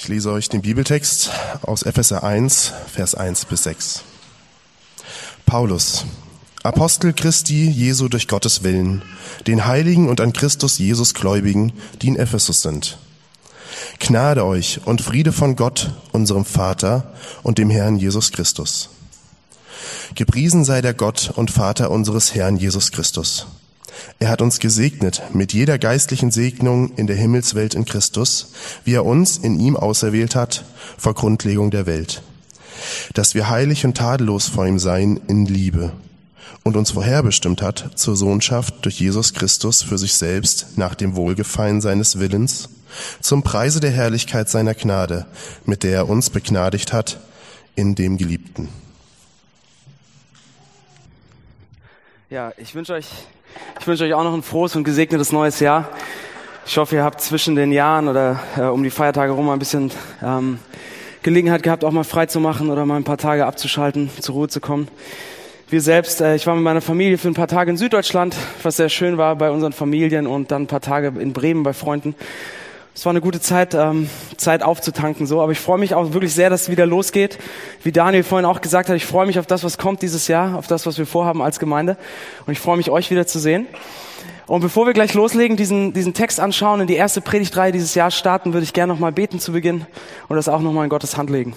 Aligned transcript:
Ich 0.00 0.06
lese 0.06 0.30
euch 0.30 0.48
den 0.48 0.62
Bibeltext 0.62 1.32
aus 1.62 1.82
Epheser 1.82 2.22
1, 2.22 2.72
Vers 2.86 3.16
1 3.16 3.46
bis 3.46 3.64
6. 3.64 4.04
Paulus, 5.44 6.04
Apostel 6.62 7.12
Christi 7.12 7.68
Jesu 7.68 8.06
durch 8.06 8.28
Gottes 8.28 8.62
Willen, 8.62 9.02
den 9.48 9.66
Heiligen 9.66 10.08
und 10.08 10.20
an 10.20 10.32
Christus 10.32 10.78
Jesus 10.78 11.14
Gläubigen, 11.14 11.72
die 12.00 12.06
in 12.06 12.16
Ephesus 12.16 12.62
sind. 12.62 12.96
Gnade 13.98 14.44
euch 14.44 14.82
und 14.84 15.02
Friede 15.02 15.32
von 15.32 15.56
Gott, 15.56 15.90
unserem 16.12 16.44
Vater 16.44 17.12
und 17.42 17.58
dem 17.58 17.68
Herrn 17.68 17.96
Jesus 17.96 18.30
Christus. 18.30 18.90
Gepriesen 20.14 20.64
sei 20.64 20.80
der 20.80 20.94
Gott 20.94 21.32
und 21.34 21.50
Vater 21.50 21.90
unseres 21.90 22.36
Herrn 22.36 22.56
Jesus 22.56 22.92
Christus 22.92 23.48
er 24.18 24.28
hat 24.28 24.42
uns 24.42 24.58
gesegnet 24.58 25.22
mit 25.32 25.52
jeder 25.52 25.78
geistlichen 25.78 26.30
Segnung 26.30 26.94
in 26.96 27.06
der 27.06 27.16
Himmelswelt 27.16 27.74
in 27.74 27.84
Christus, 27.84 28.52
wie 28.84 28.94
er 28.94 29.04
uns 29.04 29.38
in 29.38 29.58
ihm 29.60 29.76
auserwählt 29.76 30.34
hat 30.34 30.64
vor 30.96 31.14
Grundlegung 31.14 31.70
der 31.70 31.86
Welt, 31.86 32.22
dass 33.14 33.34
wir 33.34 33.48
heilig 33.48 33.84
und 33.84 33.96
tadellos 33.96 34.48
vor 34.48 34.66
ihm 34.66 34.78
seien 34.78 35.20
in 35.28 35.46
Liebe 35.46 35.92
und 36.64 36.76
uns 36.76 36.90
vorherbestimmt 36.90 37.62
hat 37.62 37.92
zur 37.94 38.16
Sohnschaft 38.16 38.84
durch 38.84 39.00
Jesus 39.00 39.34
Christus 39.34 39.82
für 39.82 39.98
sich 39.98 40.14
selbst 40.14 40.76
nach 40.76 40.94
dem 40.94 41.16
Wohlgefallen 41.16 41.80
seines 41.80 42.18
Willens, 42.18 42.68
zum 43.20 43.42
Preise 43.42 43.80
der 43.80 43.90
Herrlichkeit 43.90 44.48
seiner 44.48 44.74
Gnade, 44.74 45.26
mit 45.64 45.82
der 45.82 45.94
er 45.94 46.08
uns 46.08 46.30
begnadigt 46.30 46.92
hat 46.92 47.20
in 47.74 47.94
dem 47.94 48.18
Geliebten. 48.18 48.68
Ja, 52.30 52.52
ich 52.58 52.74
wünsche 52.74 52.92
euch 52.92 53.08
ich 53.80 53.86
wünsche 53.86 54.04
euch 54.04 54.14
auch 54.14 54.24
noch 54.24 54.34
ein 54.34 54.42
frohes 54.42 54.76
und 54.76 54.84
gesegnetes 54.84 55.32
neues 55.32 55.60
Jahr. 55.60 55.88
Ich 56.66 56.76
hoffe, 56.76 56.96
ihr 56.96 57.04
habt 57.04 57.20
zwischen 57.20 57.56
den 57.56 57.72
Jahren 57.72 58.08
oder 58.08 58.40
äh, 58.56 58.62
um 58.62 58.82
die 58.82 58.90
Feiertage 58.90 59.32
rum 59.32 59.48
ein 59.48 59.58
bisschen 59.58 59.90
ähm, 60.22 60.58
Gelegenheit 61.22 61.62
gehabt, 61.62 61.84
auch 61.84 61.92
mal 61.92 62.04
frei 62.04 62.26
zu 62.26 62.40
machen 62.40 62.70
oder 62.70 62.84
mal 62.86 62.96
ein 62.96 63.04
paar 63.04 63.16
Tage 63.16 63.46
abzuschalten, 63.46 64.10
zur 64.20 64.34
Ruhe 64.34 64.48
zu 64.48 64.60
kommen. 64.60 64.88
Wir 65.70 65.80
selbst, 65.80 66.20
äh, 66.20 66.34
ich 66.34 66.46
war 66.46 66.54
mit 66.54 66.64
meiner 66.64 66.80
Familie 66.80 67.18
für 67.18 67.28
ein 67.28 67.34
paar 67.34 67.48
Tage 67.48 67.70
in 67.70 67.76
Süddeutschland, 67.76 68.34
was 68.62 68.76
sehr 68.76 68.88
schön 68.88 69.18
war 69.18 69.36
bei 69.36 69.50
unseren 69.50 69.72
Familien 69.72 70.26
und 70.26 70.50
dann 70.50 70.62
ein 70.62 70.66
paar 70.66 70.80
Tage 70.80 71.12
in 71.20 71.32
Bremen 71.32 71.62
bei 71.62 71.72
Freunden. 71.72 72.14
Es 72.98 73.06
war 73.06 73.10
eine 73.10 73.20
gute 73.20 73.40
Zeit, 73.40 73.74
ähm, 73.74 74.10
Zeit 74.38 74.64
aufzutanken, 74.64 75.28
so. 75.28 75.40
Aber 75.40 75.52
ich 75.52 75.60
freue 75.60 75.78
mich 75.78 75.94
auch 75.94 76.14
wirklich 76.14 76.34
sehr, 76.34 76.50
dass 76.50 76.62
es 76.62 76.68
wieder 76.68 76.84
losgeht. 76.84 77.38
Wie 77.84 77.92
Daniel 77.92 78.24
vorhin 78.24 78.44
auch 78.44 78.60
gesagt 78.60 78.88
hat, 78.88 78.96
ich 78.96 79.06
freue 79.06 79.24
mich 79.24 79.38
auf 79.38 79.46
das, 79.46 79.62
was 79.62 79.78
kommt 79.78 80.02
dieses 80.02 80.26
Jahr, 80.26 80.58
auf 80.58 80.66
das, 80.66 80.84
was 80.84 80.98
wir 80.98 81.06
vorhaben 81.06 81.40
als 81.40 81.60
Gemeinde. 81.60 81.96
Und 82.44 82.54
ich 82.54 82.58
freue 82.58 82.76
mich, 82.76 82.90
euch 82.90 83.12
wieder 83.12 83.24
zu 83.24 83.38
sehen. 83.38 83.68
Und 84.48 84.62
bevor 84.62 84.84
wir 84.86 84.94
gleich 84.94 85.14
loslegen, 85.14 85.56
diesen, 85.56 85.92
diesen 85.92 86.12
Text 86.12 86.40
anschauen, 86.40 86.80
in 86.80 86.88
die 86.88 86.96
erste 86.96 87.20
Predigtreihe 87.20 87.70
dieses 87.70 87.94
Jahr 87.94 88.10
starten, 88.10 88.52
würde 88.52 88.64
ich 88.64 88.72
gerne 88.72 88.92
nochmal 88.92 89.12
beten 89.12 89.38
zu 89.38 89.52
Beginn 89.52 89.86
und 90.26 90.34
das 90.34 90.48
auch 90.48 90.60
nochmal 90.60 90.82
in 90.82 90.90
Gottes 90.90 91.16
Hand 91.16 91.30
legen. 91.30 91.54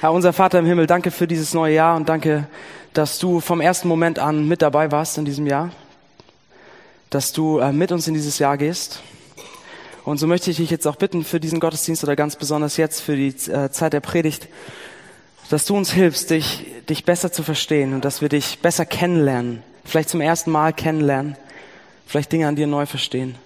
Herr, 0.00 0.12
unser 0.12 0.32
Vater 0.32 0.58
im 0.58 0.66
Himmel, 0.66 0.88
danke 0.88 1.12
für 1.12 1.28
dieses 1.28 1.54
neue 1.54 1.74
Jahr 1.74 1.94
und 1.94 2.08
danke, 2.08 2.48
dass 2.92 3.20
du 3.20 3.38
vom 3.38 3.60
ersten 3.60 3.86
Moment 3.86 4.18
an 4.18 4.48
mit 4.48 4.62
dabei 4.62 4.90
warst 4.90 5.16
in 5.16 5.24
diesem 5.24 5.46
Jahr 5.46 5.70
dass 7.14 7.32
du 7.32 7.58
äh, 7.58 7.72
mit 7.72 7.92
uns 7.92 8.08
in 8.08 8.14
dieses 8.14 8.40
Jahr 8.40 8.58
gehst. 8.58 9.00
Und 10.04 10.18
so 10.18 10.26
möchte 10.26 10.50
ich 10.50 10.56
dich 10.56 10.68
jetzt 10.68 10.84
auch 10.86 10.96
bitten 10.96 11.24
für 11.24 11.38
diesen 11.38 11.60
Gottesdienst 11.60 12.02
oder 12.02 12.16
ganz 12.16 12.34
besonders 12.34 12.76
jetzt 12.76 13.00
für 13.00 13.14
die 13.14 13.28
äh, 13.28 13.70
Zeit 13.70 13.92
der 13.92 14.00
Predigt, 14.00 14.48
dass 15.48 15.64
du 15.64 15.76
uns 15.76 15.92
hilfst, 15.92 16.30
dich, 16.30 16.66
dich 16.88 17.04
besser 17.04 17.30
zu 17.30 17.44
verstehen 17.44 17.94
und 17.94 18.04
dass 18.04 18.20
wir 18.20 18.28
dich 18.28 18.58
besser 18.58 18.84
kennenlernen, 18.84 19.62
vielleicht 19.84 20.08
zum 20.08 20.20
ersten 20.20 20.50
Mal 20.50 20.72
kennenlernen, 20.72 21.36
vielleicht 22.04 22.32
Dinge 22.32 22.48
an 22.48 22.56
dir 22.56 22.66
neu 22.66 22.84
verstehen. 22.84 23.36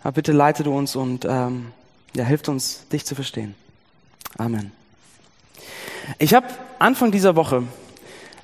Aber 0.00 0.12
bitte 0.12 0.32
leite 0.32 0.62
du 0.62 0.74
uns 0.74 0.96
und 0.96 1.26
ähm, 1.28 1.72
ja, 2.16 2.24
hilft 2.24 2.48
uns, 2.48 2.88
dich 2.88 3.04
zu 3.04 3.14
verstehen. 3.14 3.54
Amen. 4.38 4.72
Ich 6.18 6.32
habe 6.32 6.46
Anfang 6.78 7.10
dieser 7.12 7.36
Woche 7.36 7.64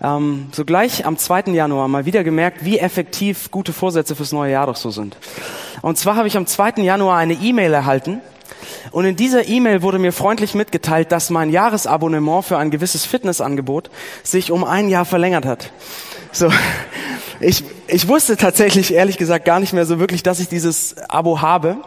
ähm, 0.03 0.49
sogleich 0.53 1.07
am 1.07 1.17
2. 1.17 1.53
Januar 1.53 1.89
mal 1.89 2.05
wieder 2.05 2.25
gemerkt, 2.25 2.65
wie 2.65 2.79
effektiv 2.79 3.51
gute 3.51 3.73
Vorsätze 3.73 4.17
fürs 4.17 4.33
neue 4.33 4.53
Jahr 4.53 4.67
doch 4.67 4.77
so 4.77 4.91
sind. 4.91 5.17
Und 5.83 5.99
zwar 5.99 6.17
habe 6.17 6.29
ich 6.29 6.37
am 6.37 6.47
2. 6.47 6.83
Januar 6.83 7.19
eine 7.19 7.35
E-Mail 7.35 7.73
erhalten 7.73 8.21
und 8.91 9.05
in 9.05 9.17
dieser 9.17 9.49
E-Mail 9.49 9.83
wurde 9.83 9.99
mir 9.99 10.13
freundlich 10.13 10.55
mitgeteilt, 10.55 11.13
dass 11.13 11.31
mein 11.31 11.51
Jahresabonnement 11.51 12.45
für 12.45 12.59
ein 12.59 12.71
gewisses 12.71 13.05
Fitnessangebot 13.05 13.91
sich 14.23 14.51
um 14.51 14.65
ein 14.65 14.89
Jahr 14.89 15.05
verlängert 15.05 15.47
hat. 15.47 15.71
So, 16.33 16.51
ich, 17.41 17.65
ich 17.87 18.09
wusste 18.09 18.37
tatsächlich 18.37 18.93
ehrlich 18.93 19.19
gesagt 19.19 19.45
gar 19.45 19.61
nicht 19.61 19.73
mehr 19.73 19.87
so 19.87 19.99
wirklich, 19.99 20.23
dass 20.23 20.41
ich 20.41 20.49
dieses 20.49 20.97
Abo 21.09 21.41
habe. 21.41 21.79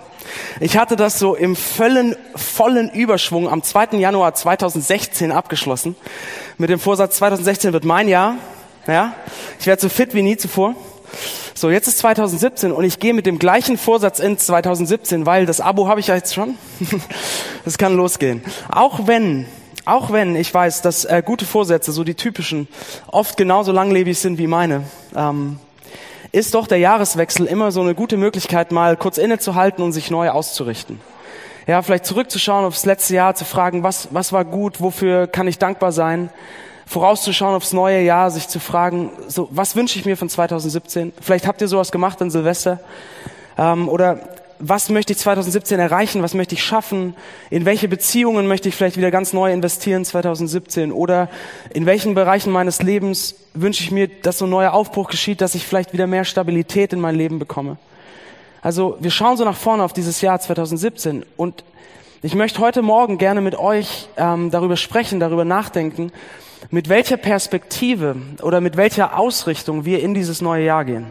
Ich 0.59 0.77
hatte 0.77 0.95
das 0.95 1.19
so 1.19 1.35
im 1.35 1.55
vollen, 1.55 2.15
vollen 2.35 2.89
Überschwung 2.89 3.49
am 3.49 3.63
2. 3.63 3.97
Januar 3.97 4.33
2016 4.33 5.31
abgeschlossen. 5.31 5.95
Mit 6.57 6.69
dem 6.69 6.79
Vorsatz, 6.79 7.17
2016 7.17 7.73
wird 7.73 7.85
mein 7.85 8.07
Jahr. 8.07 8.35
Ja, 8.87 9.13
ich 9.59 9.67
werde 9.67 9.81
so 9.81 9.89
fit 9.89 10.13
wie 10.13 10.21
nie 10.21 10.37
zuvor. 10.37 10.75
So, 11.53 11.69
jetzt 11.69 11.87
ist 11.87 11.99
2017 11.99 12.71
und 12.71 12.83
ich 12.83 12.99
gehe 12.99 13.13
mit 13.13 13.25
dem 13.25 13.39
gleichen 13.39 13.77
Vorsatz 13.77 14.19
ins 14.19 14.45
2017, 14.45 15.25
weil 15.25 15.45
das 15.45 15.61
Abo 15.61 15.87
habe 15.87 15.99
ich 15.99 16.07
ja 16.07 16.15
jetzt 16.15 16.33
schon. 16.33 16.55
das 17.65 17.77
kann 17.77 17.95
losgehen. 17.95 18.43
Auch 18.69 19.07
wenn, 19.07 19.47
auch 19.85 20.11
wenn 20.11 20.35
ich 20.35 20.53
weiß, 20.53 20.81
dass 20.81 21.05
äh, 21.05 21.23
gute 21.25 21.45
Vorsätze, 21.45 21.91
so 21.91 22.03
die 22.03 22.15
typischen, 22.15 22.67
oft 23.07 23.37
genauso 23.37 23.71
langlebig 23.71 24.19
sind 24.19 24.37
wie 24.37 24.47
meine, 24.47 24.83
ähm, 25.15 25.59
ist 26.31 26.53
doch 26.53 26.67
der 26.67 26.77
Jahreswechsel 26.77 27.45
immer 27.45 27.71
so 27.71 27.81
eine 27.81 27.95
gute 27.95 28.17
Möglichkeit, 28.17 28.71
mal 28.71 28.97
kurz 28.97 29.17
innezuhalten 29.17 29.83
und 29.83 29.93
sich 29.93 30.11
neu 30.11 30.29
auszurichten. 30.29 30.99
Ja, 31.67 31.81
vielleicht 31.81 32.05
zurückzuschauen 32.05 32.65
aufs 32.65 32.85
letzte 32.85 33.15
Jahr, 33.15 33.35
zu 33.35 33.43
fragen, 33.43 33.83
was, 33.83 34.09
was 34.11 34.31
war 34.31 34.45
gut, 34.45 34.79
wofür 34.79 35.27
kann 35.27 35.47
ich 35.47 35.57
dankbar 35.57 35.91
sein, 35.91 36.29
vorauszuschauen 36.87 37.53
aufs 37.53 37.73
neue 37.73 38.01
Jahr, 38.01 38.31
sich 38.31 38.47
zu 38.47 38.59
fragen, 38.59 39.11
so, 39.27 39.47
was 39.51 39.75
wünsche 39.75 39.99
ich 39.99 40.05
mir 40.05 40.17
von 40.17 40.29
2017? 40.29 41.13
Vielleicht 41.21 41.45
habt 41.45 41.61
ihr 41.61 41.67
sowas 41.67 41.91
gemacht 41.91 42.21
an 42.21 42.31
Silvester. 42.31 42.79
Ähm, 43.57 43.89
oder 43.89 44.19
was 44.59 44.89
möchte 44.89 45.13
ich 45.13 45.19
2017 45.19 45.79
erreichen, 45.79 46.23
was 46.23 46.33
möchte 46.33 46.55
ich 46.55 46.63
schaffen, 46.63 47.15
in 47.49 47.65
welche 47.65 47.87
Beziehungen 47.87 48.47
möchte 48.47 48.69
ich 48.69 48.75
vielleicht 48.75 48.97
wieder 48.97 49.11
ganz 49.11 49.33
neu 49.33 49.53
investieren 49.53 50.03
2017 50.03 50.91
oder 50.91 51.29
in 51.73 51.85
welchen 51.85 52.15
Bereichen 52.15 52.51
meines 52.51 52.81
Lebens 52.81 53.35
wünsche 53.53 53.83
ich 53.83 53.91
mir, 53.91 54.07
dass 54.07 54.39
so 54.39 54.45
ein 54.45 54.49
neuer 54.49 54.73
Aufbruch 54.73 55.09
geschieht, 55.09 55.41
dass 55.41 55.53
ich 55.53 55.65
vielleicht 55.67 55.93
wieder 55.93 56.07
mehr 56.07 56.25
Stabilität 56.25 56.93
in 56.93 56.99
mein 56.99 57.15
Leben 57.15 57.37
bekomme. 57.37 57.77
Also 58.61 58.97
wir 58.99 59.11
schauen 59.11 59.37
so 59.37 59.45
nach 59.45 59.55
vorne 59.55 59.83
auf 59.83 59.93
dieses 59.93 60.21
Jahr 60.21 60.39
2017 60.39 61.23
und 61.35 61.63
ich 62.23 62.33
möchte 62.33 62.59
heute 62.59 62.81
Morgen 62.81 63.19
gerne 63.19 63.41
mit 63.41 63.55
euch 63.59 64.09
ähm, 64.17 64.49
darüber 64.49 64.75
sprechen, 64.75 65.19
darüber 65.19 65.45
nachdenken, 65.45 66.11
mit 66.69 66.89
welcher 66.89 67.17
Perspektive 67.17 68.15
oder 68.41 68.61
mit 68.61 68.77
welcher 68.77 69.17
Ausrichtung 69.17 69.85
wir 69.85 70.01
in 70.01 70.13
dieses 70.13 70.41
neue 70.41 70.65
Jahr 70.65 70.85
gehen. 70.85 71.07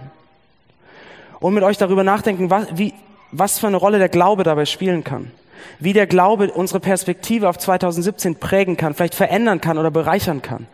Und 1.41 1.55
mit 1.55 1.63
euch 1.63 1.79
darüber 1.79 2.05
nachdenken, 2.05 2.51
was, 2.51 2.67
wie, 2.75 2.95
was 3.33 3.59
für 3.59 3.67
eine 3.67 3.77
Rolle 3.77 3.99
der 3.99 4.09
Glaube 4.09 4.43
dabei 4.43 4.65
spielen 4.65 5.05
kann. 5.05 5.31
Wie 5.79 5.93
der 5.93 6.07
Glaube 6.07 6.51
unsere 6.53 6.81
Perspektive 6.81 7.49
auf 7.49 7.59
2017 7.59 8.37
prägen 8.37 8.77
kann, 8.77 8.95
vielleicht 8.95 9.15
verändern 9.15 9.61
kann 9.61 9.79
oder 9.79 9.91
bereichern 9.91 10.43
kann. 10.43 10.67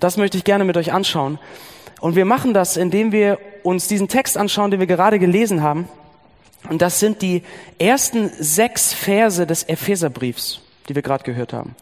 Das 0.00 0.16
möchte 0.16 0.36
ich 0.36 0.44
gerne 0.44 0.64
mit 0.64 0.76
euch 0.76 0.92
anschauen. 0.92 1.38
Und 2.00 2.16
wir 2.16 2.24
machen 2.24 2.52
das, 2.52 2.76
indem 2.76 3.12
wir 3.12 3.38
uns 3.62 3.88
diesen 3.88 4.08
Text 4.08 4.36
anschauen, 4.36 4.70
den 4.70 4.80
wir 4.80 4.86
gerade 4.86 5.18
gelesen 5.18 5.62
haben. 5.62 5.88
Und 6.68 6.82
das 6.82 7.00
sind 7.00 7.22
die 7.22 7.42
ersten 7.78 8.30
sechs 8.38 8.92
Verse 8.92 9.46
des 9.46 9.62
Epheserbriefs 9.64 10.60
die 10.88 10.94
wir 10.94 11.02
gerade 11.02 11.24
gehört 11.24 11.52
haben. 11.52 11.74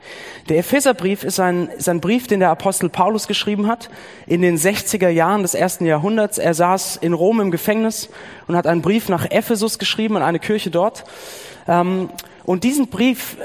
Der 0.48 0.58
Epheserbrief 0.58 1.24
ist 1.24 1.40
ein, 1.40 1.68
ist 1.68 1.88
ein 1.88 2.00
Brief, 2.00 2.26
den 2.26 2.40
der 2.40 2.50
Apostel 2.50 2.88
Paulus 2.88 3.26
geschrieben 3.26 3.66
hat 3.66 3.90
in 4.26 4.42
den 4.42 4.56
60er 4.56 5.08
Jahren 5.08 5.42
des 5.42 5.54
ersten 5.54 5.86
Jahrhunderts. 5.86 6.38
Er 6.38 6.54
saß 6.54 6.96
in 6.96 7.12
Rom 7.12 7.40
im 7.40 7.50
Gefängnis 7.50 8.08
und 8.46 8.56
hat 8.56 8.66
einen 8.66 8.82
Brief 8.82 9.08
nach 9.08 9.30
Ephesus 9.30 9.78
geschrieben, 9.78 10.16
an 10.16 10.22
eine 10.22 10.38
Kirche 10.38 10.70
dort. 10.70 11.04
Ähm, 11.68 12.08
und 12.44 12.64
diesen 12.64 12.88
Brief, 12.88 13.36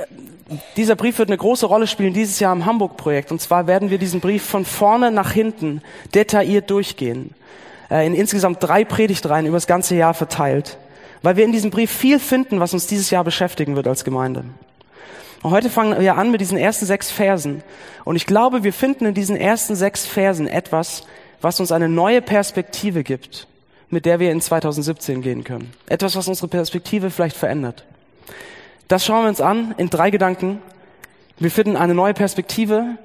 dieser 0.77 0.95
Brief 0.95 1.19
wird 1.19 1.29
eine 1.29 1.37
große 1.37 1.65
Rolle 1.65 1.87
spielen 1.87 2.13
dieses 2.13 2.39
Jahr 2.39 2.53
im 2.53 2.65
Hamburg-Projekt. 2.65 3.31
Und 3.31 3.41
zwar 3.41 3.67
werden 3.67 3.89
wir 3.89 3.97
diesen 3.97 4.19
Brief 4.19 4.43
von 4.43 4.65
vorne 4.65 5.11
nach 5.11 5.31
hinten 5.31 5.81
detailliert 6.13 6.69
durchgehen. 6.69 7.33
Äh, 7.89 8.05
in 8.07 8.13
insgesamt 8.13 8.57
drei 8.61 8.85
Predigtreihen 8.85 9.45
über 9.45 9.57
das 9.57 9.67
ganze 9.67 9.95
Jahr 9.95 10.13
verteilt. 10.13 10.77
Weil 11.21 11.35
wir 11.35 11.43
in 11.43 11.51
diesem 11.51 11.69
Brief 11.69 11.91
viel 11.91 12.19
finden, 12.19 12.59
was 12.59 12.73
uns 12.73 12.87
dieses 12.87 13.09
Jahr 13.09 13.23
beschäftigen 13.23 13.75
wird 13.75 13.87
als 13.87 14.03
Gemeinde. 14.03 14.45
Und 15.41 15.51
heute 15.51 15.69
fangen 15.69 15.99
wir 15.99 16.17
an 16.17 16.31
mit 16.31 16.41
diesen 16.41 16.57
ersten 16.57 16.85
sechs 16.85 17.11
Versen. 17.11 17.63
Und 18.03 18.15
ich 18.15 18.25
glaube, 18.25 18.63
wir 18.63 18.73
finden 18.73 19.05
in 19.05 19.13
diesen 19.13 19.37
ersten 19.37 19.75
sechs 19.75 20.05
Versen 20.05 20.47
etwas, 20.47 21.03
was 21.41 21.59
uns 21.59 21.71
eine 21.71 21.87
neue 21.87 22.21
Perspektive 22.21 23.03
gibt, 23.03 23.47
mit 23.89 24.05
der 24.05 24.19
wir 24.19 24.31
in 24.31 24.41
2017 24.41 25.21
gehen 25.21 25.43
können. 25.43 25.71
Etwas, 25.87 26.15
was 26.15 26.27
unsere 26.27 26.49
Perspektive 26.49 27.09
vielleicht 27.09 27.37
verändert. 27.37 27.85
Das 28.89 29.05
schauen 29.05 29.23
wir 29.23 29.29
uns 29.29 29.39
an 29.39 29.73
in 29.77 29.89
drei 29.89 30.09
Gedanken. 30.09 30.61
Wir 31.37 31.51
finden 31.51 31.77
eine 31.77 31.93
neue 31.93 32.13
Perspektive, 32.13 32.97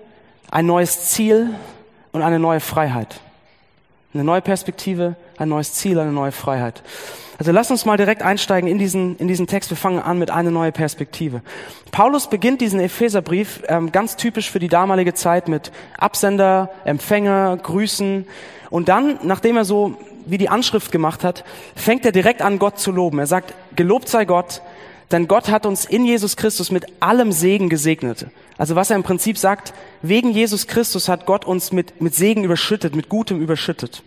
ein 0.51 0.67
neues 0.67 1.11
Ziel 1.11 1.51
und 2.11 2.23
eine 2.23 2.41
neue 2.41 2.61
Freiheit. 2.61 3.21
Eine 4.13 4.25
neue 4.25 4.41
Perspektive, 4.41 5.15
ein 5.39 5.49
neues 5.49 5.73
Ziel, 5.73 5.99
eine 5.99 6.13
neue 6.13 6.33
Freiheit. 6.33 6.83
Also 7.39 7.51
lass 7.51 7.71
uns 7.71 7.85
mal 7.85 7.97
direkt 7.97 8.23
einsteigen 8.23 8.71
in 8.71 8.79
diesen, 8.79 9.17
in 9.17 9.27
diesen 9.27 9.47
Text. 9.47 9.71
Wir 9.71 9.77
fangen 9.77 9.99
an 9.99 10.19
mit 10.19 10.31
einer 10.31 10.51
neuen 10.51 10.73
Perspektive. 10.73 11.43
Paulus 11.91 12.29
beginnt 12.29 12.61
diesen 12.61 12.81
Epheserbrief 12.81 13.63
ähm, 13.69 13.91
ganz 13.91 14.17
typisch 14.17 14.51
für 14.51 14.61
die 14.61 14.69
damalige 14.69 15.15
Zeit 15.15 15.49
mit 15.49 15.73
Absender, 15.99 16.71
Empfänger, 16.85 17.57
Grüßen. 17.57 18.27
Und 18.71 18.89
dann, 18.89 19.19
nachdem 19.23 19.57
er 19.57 19.65
so 19.65 19.97
wie 20.27 20.39
die 20.39 20.49
Anschrift 20.49 20.93
gemacht 20.93 21.25
hat, 21.25 21.45
fängt 21.75 22.07
er 22.07 22.13
direkt 22.13 22.41
an, 22.41 22.59
Gott 22.59 22.79
zu 22.79 22.93
loben. 22.93 23.19
Er 23.19 23.27
sagt, 23.27 23.53
gelobt 23.77 24.09
sei 24.09 24.25
Gott, 24.25 24.63
denn 25.11 25.29
Gott 25.29 25.51
hat 25.51 25.67
uns 25.67 25.85
in 25.85 26.05
Jesus 26.05 26.37
Christus 26.37 26.71
mit 26.71 26.87
allem 27.01 27.31
Segen 27.33 27.69
gesegnet. 27.69 28.27
Also 28.57 28.75
was 28.75 28.91
er 28.91 28.97
im 28.97 29.03
Prinzip 29.03 29.37
sagt, 29.39 29.75
wegen 30.03 30.31
Jesus 30.31 30.67
Christus 30.67 31.09
hat 31.09 31.27
Gott 31.27 31.45
uns 31.45 31.73
mit, 31.73 32.01
mit 32.01 32.15
Segen 32.15 32.45
überschüttet, 32.45 32.95
mit 32.95 33.09
Gutem 33.09 33.41
überschüttet. 33.41 34.03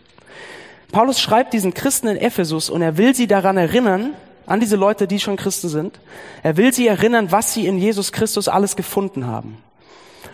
Paulus 0.92 1.20
schreibt 1.20 1.54
diesen 1.54 1.74
Christen 1.74 2.08
in 2.08 2.18
Ephesus 2.18 2.70
und 2.70 2.82
er 2.82 2.98
will 2.98 3.14
sie 3.14 3.28
daran 3.28 3.58
erinnern, 3.58 4.14
an 4.46 4.62
diese 4.62 4.78
Leute, 4.78 5.08
die 5.08 5.20
schon 5.20 5.36
Christen 5.36 5.68
sind. 5.68 6.00
Er 6.42 6.56
will 6.56 6.74
sie 6.74 6.88
erinnern, 6.88 7.32
was 7.32 7.54
sie 7.54 7.68
in 7.68 7.78
Jesus 7.78 8.14
Christus 8.14 8.48
alles 8.48 8.76
gefunden 8.76 9.28
haben. 9.28 9.58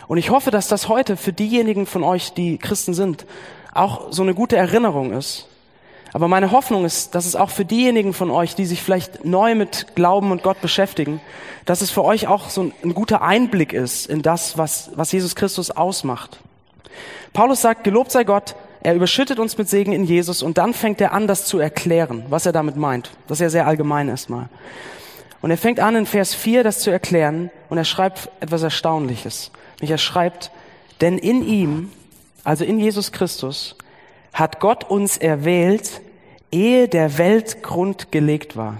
Und 0.06 0.18
ich 0.18 0.30
hoffe, 0.30 0.50
dass 0.50 0.68
das 0.68 0.88
heute 0.88 1.16
für 1.16 1.32
diejenigen 1.32 1.86
von 1.86 2.04
euch, 2.04 2.32
die 2.32 2.58
Christen 2.58 2.94
sind, 2.94 3.26
auch 3.72 4.12
so 4.12 4.22
eine 4.22 4.34
gute 4.34 4.56
Erinnerung 4.56 5.12
ist. 5.12 5.48
Aber 6.12 6.28
meine 6.28 6.52
Hoffnung 6.52 6.84
ist, 6.84 7.16
dass 7.16 7.26
es 7.26 7.34
auch 7.34 7.50
für 7.50 7.64
diejenigen 7.64 8.12
von 8.12 8.30
euch, 8.30 8.54
die 8.54 8.66
sich 8.66 8.80
vielleicht 8.80 9.24
neu 9.24 9.56
mit 9.56 9.96
Glauben 9.96 10.30
und 10.30 10.44
Gott 10.44 10.60
beschäftigen, 10.60 11.20
dass 11.64 11.80
es 11.80 11.90
für 11.90 12.04
euch 12.04 12.28
auch 12.28 12.50
so 12.50 12.62
ein, 12.62 12.72
ein 12.84 12.94
guter 12.94 13.22
Einblick 13.22 13.72
ist 13.72 14.06
in 14.06 14.22
das, 14.22 14.56
was, 14.56 14.92
was 14.94 15.10
Jesus 15.10 15.34
Christus 15.34 15.72
ausmacht. 15.72 16.38
Paulus 17.32 17.62
sagt, 17.62 17.82
gelobt 17.82 18.12
sei 18.12 18.22
Gott, 18.22 18.54
er 18.84 18.94
überschüttet 18.94 19.38
uns 19.38 19.56
mit 19.56 19.68
Segen 19.68 19.92
in 19.92 20.04
Jesus 20.04 20.42
und 20.42 20.58
dann 20.58 20.74
fängt 20.74 21.00
er 21.00 21.12
an, 21.12 21.26
das 21.26 21.46
zu 21.46 21.58
erklären, 21.58 22.26
was 22.28 22.44
er 22.44 22.52
damit 22.52 22.76
meint. 22.76 23.10
Das 23.26 23.38
ist 23.38 23.42
ja 23.42 23.48
sehr 23.48 23.66
allgemein 23.66 24.10
erstmal. 24.10 24.50
Und 25.40 25.50
er 25.50 25.56
fängt 25.56 25.80
an, 25.80 25.96
in 25.96 26.06
Vers 26.06 26.34
4 26.34 26.62
das 26.62 26.80
zu 26.80 26.90
erklären 26.90 27.50
und 27.70 27.78
er 27.78 27.84
schreibt 27.84 28.28
etwas 28.40 28.62
Erstaunliches. 28.62 29.50
Und 29.80 29.90
er 29.90 29.96
schreibt, 29.96 30.50
denn 31.00 31.16
in 31.16 31.46
ihm, 31.46 31.92
also 32.44 32.64
in 32.64 32.78
Jesus 32.78 33.10
Christus, 33.10 33.76
hat 34.34 34.60
Gott 34.60 34.84
uns 34.84 35.16
erwählt, 35.16 36.02
ehe 36.52 36.86
der 36.86 37.16
Weltgrund 37.16 38.12
gelegt 38.12 38.54
war. 38.54 38.76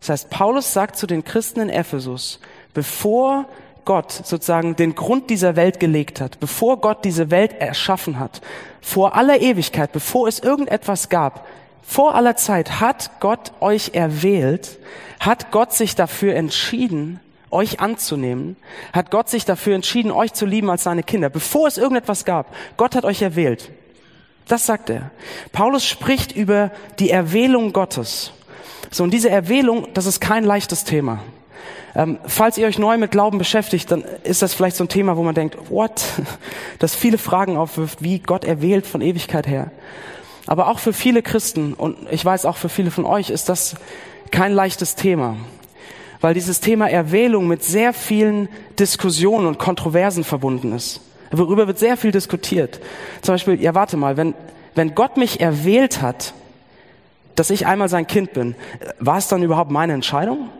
Das 0.00 0.08
heißt, 0.08 0.30
Paulus 0.30 0.72
sagt 0.72 0.96
zu 0.96 1.06
den 1.06 1.24
Christen 1.24 1.60
in 1.60 1.68
Ephesus, 1.68 2.40
bevor 2.72 3.44
Gott 3.86 4.12
sozusagen 4.12 4.76
den 4.76 4.94
Grund 4.94 5.30
dieser 5.30 5.56
Welt 5.56 5.80
gelegt 5.80 6.20
hat, 6.20 6.38
bevor 6.38 6.82
Gott 6.82 7.04
diese 7.06 7.30
Welt 7.30 7.54
erschaffen 7.58 8.18
hat, 8.18 8.42
vor 8.82 9.14
aller 9.14 9.40
Ewigkeit, 9.40 9.92
bevor 9.92 10.28
es 10.28 10.40
irgendetwas 10.40 11.08
gab, 11.08 11.46
vor 11.82 12.14
aller 12.14 12.36
Zeit 12.36 12.80
hat 12.80 13.12
Gott 13.20 13.52
euch 13.60 13.92
erwählt, 13.94 14.78
hat 15.20 15.52
Gott 15.52 15.72
sich 15.72 15.94
dafür 15.94 16.34
entschieden, 16.34 17.20
euch 17.50 17.80
anzunehmen, 17.80 18.56
hat 18.92 19.10
Gott 19.10 19.28
sich 19.28 19.44
dafür 19.44 19.76
entschieden, 19.76 20.10
euch 20.10 20.32
zu 20.32 20.46
lieben 20.46 20.68
als 20.68 20.82
seine 20.82 21.02
Kinder, 21.04 21.30
bevor 21.30 21.68
es 21.68 21.78
irgendetwas 21.78 22.24
gab. 22.24 22.52
Gott 22.76 22.96
hat 22.96 23.04
euch 23.04 23.22
erwählt. 23.22 23.70
Das 24.48 24.66
sagt 24.66 24.90
er. 24.90 25.10
Paulus 25.52 25.86
spricht 25.86 26.32
über 26.32 26.70
die 26.98 27.10
Erwählung 27.10 27.72
Gottes. 27.72 28.32
So, 28.90 29.04
und 29.04 29.12
diese 29.12 29.30
Erwählung, 29.30 29.88
das 29.94 30.06
ist 30.06 30.20
kein 30.20 30.44
leichtes 30.44 30.84
Thema. 30.84 31.20
Ähm, 31.96 32.18
falls 32.26 32.58
ihr 32.58 32.66
euch 32.66 32.78
neu 32.78 32.98
mit 32.98 33.10
Glauben 33.10 33.38
beschäftigt, 33.38 33.90
dann 33.90 34.04
ist 34.22 34.42
das 34.42 34.52
vielleicht 34.52 34.76
so 34.76 34.84
ein 34.84 34.88
Thema, 34.88 35.16
wo 35.16 35.22
man 35.22 35.34
denkt, 35.34 35.56
what? 35.70 36.04
Das 36.78 36.94
viele 36.94 37.16
Fragen 37.16 37.56
aufwirft, 37.56 38.02
wie 38.02 38.18
Gott 38.18 38.44
erwählt 38.44 38.86
von 38.86 39.00
Ewigkeit 39.00 39.46
her. 39.46 39.70
Aber 40.46 40.68
auch 40.68 40.78
für 40.78 40.92
viele 40.92 41.22
Christen, 41.22 41.72
und 41.72 41.96
ich 42.10 42.22
weiß 42.22 42.44
auch 42.44 42.58
für 42.58 42.68
viele 42.68 42.90
von 42.90 43.06
euch, 43.06 43.30
ist 43.30 43.48
das 43.48 43.76
kein 44.30 44.52
leichtes 44.52 44.94
Thema. 44.94 45.36
Weil 46.20 46.34
dieses 46.34 46.60
Thema 46.60 46.86
Erwählung 46.88 47.48
mit 47.48 47.64
sehr 47.64 47.94
vielen 47.94 48.50
Diskussionen 48.78 49.46
und 49.46 49.58
Kontroversen 49.58 50.22
verbunden 50.22 50.72
ist. 50.72 51.00
Worüber 51.30 51.66
wird 51.66 51.78
sehr 51.78 51.96
viel 51.96 52.12
diskutiert. 52.12 52.78
Zum 53.22 53.34
Beispiel, 53.34 53.60
ja 53.60 53.74
warte 53.74 53.96
mal, 53.96 54.18
wenn, 54.18 54.34
wenn 54.74 54.94
Gott 54.94 55.16
mich 55.16 55.40
erwählt 55.40 56.02
hat, 56.02 56.34
dass 57.36 57.48
ich 57.48 57.66
einmal 57.66 57.88
sein 57.88 58.06
Kind 58.06 58.34
bin, 58.34 58.54
war 58.98 59.16
es 59.16 59.28
dann 59.28 59.42
überhaupt 59.42 59.70
meine 59.70 59.94
Entscheidung? 59.94 60.50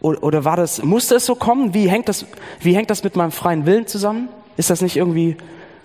Oder, 0.00 0.44
war 0.44 0.56
das, 0.56 0.82
musste 0.82 1.16
es 1.16 1.26
so 1.26 1.34
kommen? 1.34 1.74
Wie 1.74 1.88
hängt 1.88 2.08
das, 2.08 2.24
wie 2.60 2.74
hängt 2.74 2.90
das 2.90 3.02
mit 3.02 3.16
meinem 3.16 3.32
freien 3.32 3.66
Willen 3.66 3.86
zusammen? 3.86 4.28
Ist 4.56 4.70
das 4.70 4.80
nicht 4.80 4.96
irgendwie 4.96 5.36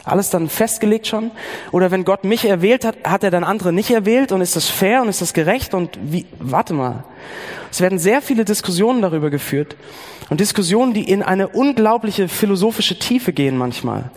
alles 0.04 0.30
dann 0.30 0.50
festgelegt 0.50 1.08
schon? 1.08 1.32
Oder 1.72 1.90
wenn 1.90 2.06
Gott 2.06 2.24
mich 2.24 2.46
erwählt 2.46 2.86
hat, 2.86 2.98
hat 3.04 3.24
er 3.24 3.32
dann 3.32 3.44
andere 3.44 3.74
nicht 3.74 3.90
erwählt 3.90 4.32
und 4.32 4.42
ist 4.42 4.56
das 4.56 4.70
fair 4.70 5.02
und 5.02 5.10
ist 5.10 5.22
das 5.22 5.34
gerecht 5.34 5.74
und 5.74 5.98
wie, 6.04 6.28
warte 6.40 6.74
mal. 6.74 7.04
Es 7.72 7.82
werden 7.82 7.98
sehr 7.98 8.22
viele 8.22 8.46
Diskussionen 8.46 9.02
darüber 9.02 9.32
geführt 9.32 9.76
und 10.30 10.40
Diskussionen, 10.40 10.94
die 10.94 11.10
in 11.10 11.24
eine 11.24 11.48
unglaubliche 11.48 12.28
philosophische 12.28 13.00
Tiefe 13.00 13.34
gehen 13.34 13.58
manchmal. 13.58 14.12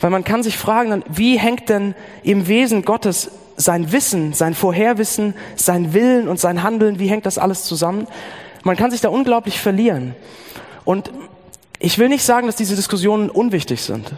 Weil 0.00 0.10
man 0.10 0.24
kann 0.24 0.42
sich 0.42 0.56
fragen, 0.56 1.04
wie 1.08 1.38
hängt 1.38 1.68
denn 1.68 1.94
im 2.22 2.48
Wesen 2.48 2.82
Gottes 2.82 3.30
sein 3.56 3.92
Wissen, 3.92 4.32
sein 4.32 4.54
Vorherwissen, 4.54 5.34
sein 5.54 5.92
Willen 5.92 6.28
und 6.28 6.40
sein 6.40 6.62
Handeln, 6.62 6.98
wie 6.98 7.08
hängt 7.08 7.26
das 7.26 7.38
alles 7.38 7.64
zusammen? 7.64 8.06
Man 8.64 8.76
kann 8.76 8.90
sich 8.90 9.00
da 9.00 9.10
unglaublich 9.10 9.60
verlieren. 9.60 10.16
Und 10.84 11.10
ich 11.78 11.98
will 11.98 12.08
nicht 12.08 12.24
sagen, 12.24 12.46
dass 12.46 12.56
diese 12.56 12.76
Diskussionen 12.76 13.30
unwichtig 13.30 13.82
sind. 13.82 14.12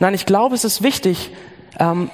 Nein, 0.00 0.14
ich 0.14 0.26
glaube, 0.26 0.54
es 0.54 0.64
ist 0.64 0.82
wichtig, 0.82 1.30
ähm, 1.78 2.10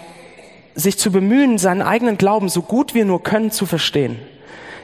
sich 0.75 0.99
zu 0.99 1.11
bemühen, 1.11 1.59
seinen 1.59 1.83
eigenen 1.83 2.19
Glauben 2.19 2.49
so 2.49 2.63
gut 2.63 2.95
wir 2.95 3.05
nur 3.05 3.23
können 3.23 3.51
zu 3.51 3.67
verstehen. 3.67 4.19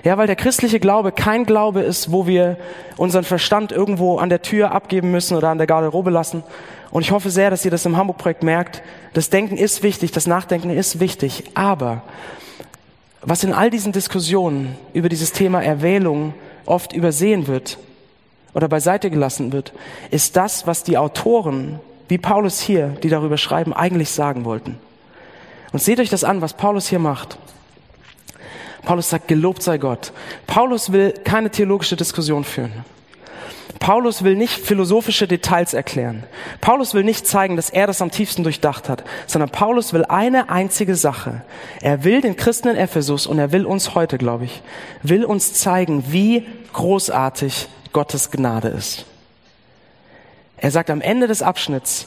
Ja, 0.02 0.16
weil 0.16 0.26
der 0.26 0.36
christliche 0.36 0.80
Glaube 0.80 1.12
kein 1.12 1.44
Glaube 1.44 1.80
ist, 1.80 2.10
wo 2.10 2.26
wir 2.26 2.56
unseren 2.96 3.24
Verstand 3.24 3.70
irgendwo 3.70 4.16
an 4.16 4.30
der 4.30 4.40
Tür 4.40 4.72
abgeben 4.72 5.10
müssen 5.10 5.36
oder 5.36 5.50
an 5.50 5.58
der 5.58 5.66
Garderobe 5.66 6.10
lassen. 6.10 6.42
Und 6.90 7.02
ich 7.02 7.10
hoffe 7.10 7.30
sehr, 7.30 7.50
dass 7.50 7.64
ihr 7.64 7.70
das 7.70 7.84
im 7.84 7.96
Hamburg-Projekt 7.98 8.42
merkt. 8.42 8.82
Das 9.12 9.28
Denken 9.28 9.58
ist 9.58 9.82
wichtig, 9.82 10.10
das 10.10 10.26
Nachdenken 10.26 10.70
ist 10.70 11.00
wichtig. 11.00 11.44
Aber 11.54 12.02
was 13.22 13.44
in 13.44 13.52
all 13.52 13.70
diesen 13.70 13.92
Diskussionen 13.92 14.76
über 14.92 15.08
dieses 15.08 15.32
Thema 15.32 15.62
Erwählung 15.62 16.34
oft 16.66 16.92
übersehen 16.92 17.46
wird 17.46 17.78
oder 18.54 18.68
beiseite 18.68 19.10
gelassen 19.10 19.52
wird, 19.52 19.72
ist 20.10 20.36
das, 20.36 20.66
was 20.66 20.82
die 20.82 20.96
Autoren, 20.96 21.80
wie 22.08 22.18
Paulus 22.18 22.60
hier, 22.60 22.88
die 23.02 23.08
darüber 23.08 23.36
schreiben, 23.36 23.72
eigentlich 23.72 24.10
sagen 24.10 24.44
wollten. 24.44 24.78
Und 25.72 25.80
seht 25.80 26.00
euch 26.00 26.10
das 26.10 26.24
an, 26.24 26.40
was 26.40 26.54
Paulus 26.54 26.88
hier 26.88 26.98
macht. 26.98 27.38
Paulus 28.82 29.10
sagt, 29.10 29.28
gelobt 29.28 29.62
sei 29.62 29.78
Gott. 29.78 30.12
Paulus 30.46 30.90
will 30.90 31.12
keine 31.12 31.50
theologische 31.50 31.96
Diskussion 31.96 32.44
führen. 32.44 32.72
Paulus 33.80 34.22
will 34.22 34.36
nicht 34.36 34.64
philosophische 34.64 35.26
Details 35.26 35.72
erklären. 35.72 36.24
Paulus 36.60 36.92
will 36.92 37.02
nicht 37.02 37.26
zeigen, 37.26 37.56
dass 37.56 37.70
er 37.70 37.86
das 37.86 38.02
am 38.02 38.10
tiefsten 38.10 38.42
durchdacht 38.42 38.90
hat, 38.90 39.04
sondern 39.26 39.48
Paulus 39.48 39.94
will 39.94 40.04
eine 40.04 40.50
einzige 40.50 40.94
Sache. 40.94 41.42
Er 41.80 42.04
will 42.04 42.20
den 42.20 42.36
Christen 42.36 42.68
in 42.68 42.76
Ephesus 42.76 43.26
und 43.26 43.38
er 43.38 43.52
will 43.52 43.64
uns 43.64 43.94
heute, 43.94 44.18
glaube 44.18 44.44
ich, 44.44 44.62
will 45.02 45.24
uns 45.24 45.54
zeigen, 45.54 46.04
wie 46.12 46.46
großartig 46.74 47.68
Gottes 47.94 48.30
Gnade 48.30 48.68
ist. 48.68 49.06
Er 50.58 50.70
sagt 50.70 50.90
am 50.90 51.00
Ende 51.00 51.26
des 51.26 51.40
Abschnitts, 51.40 52.06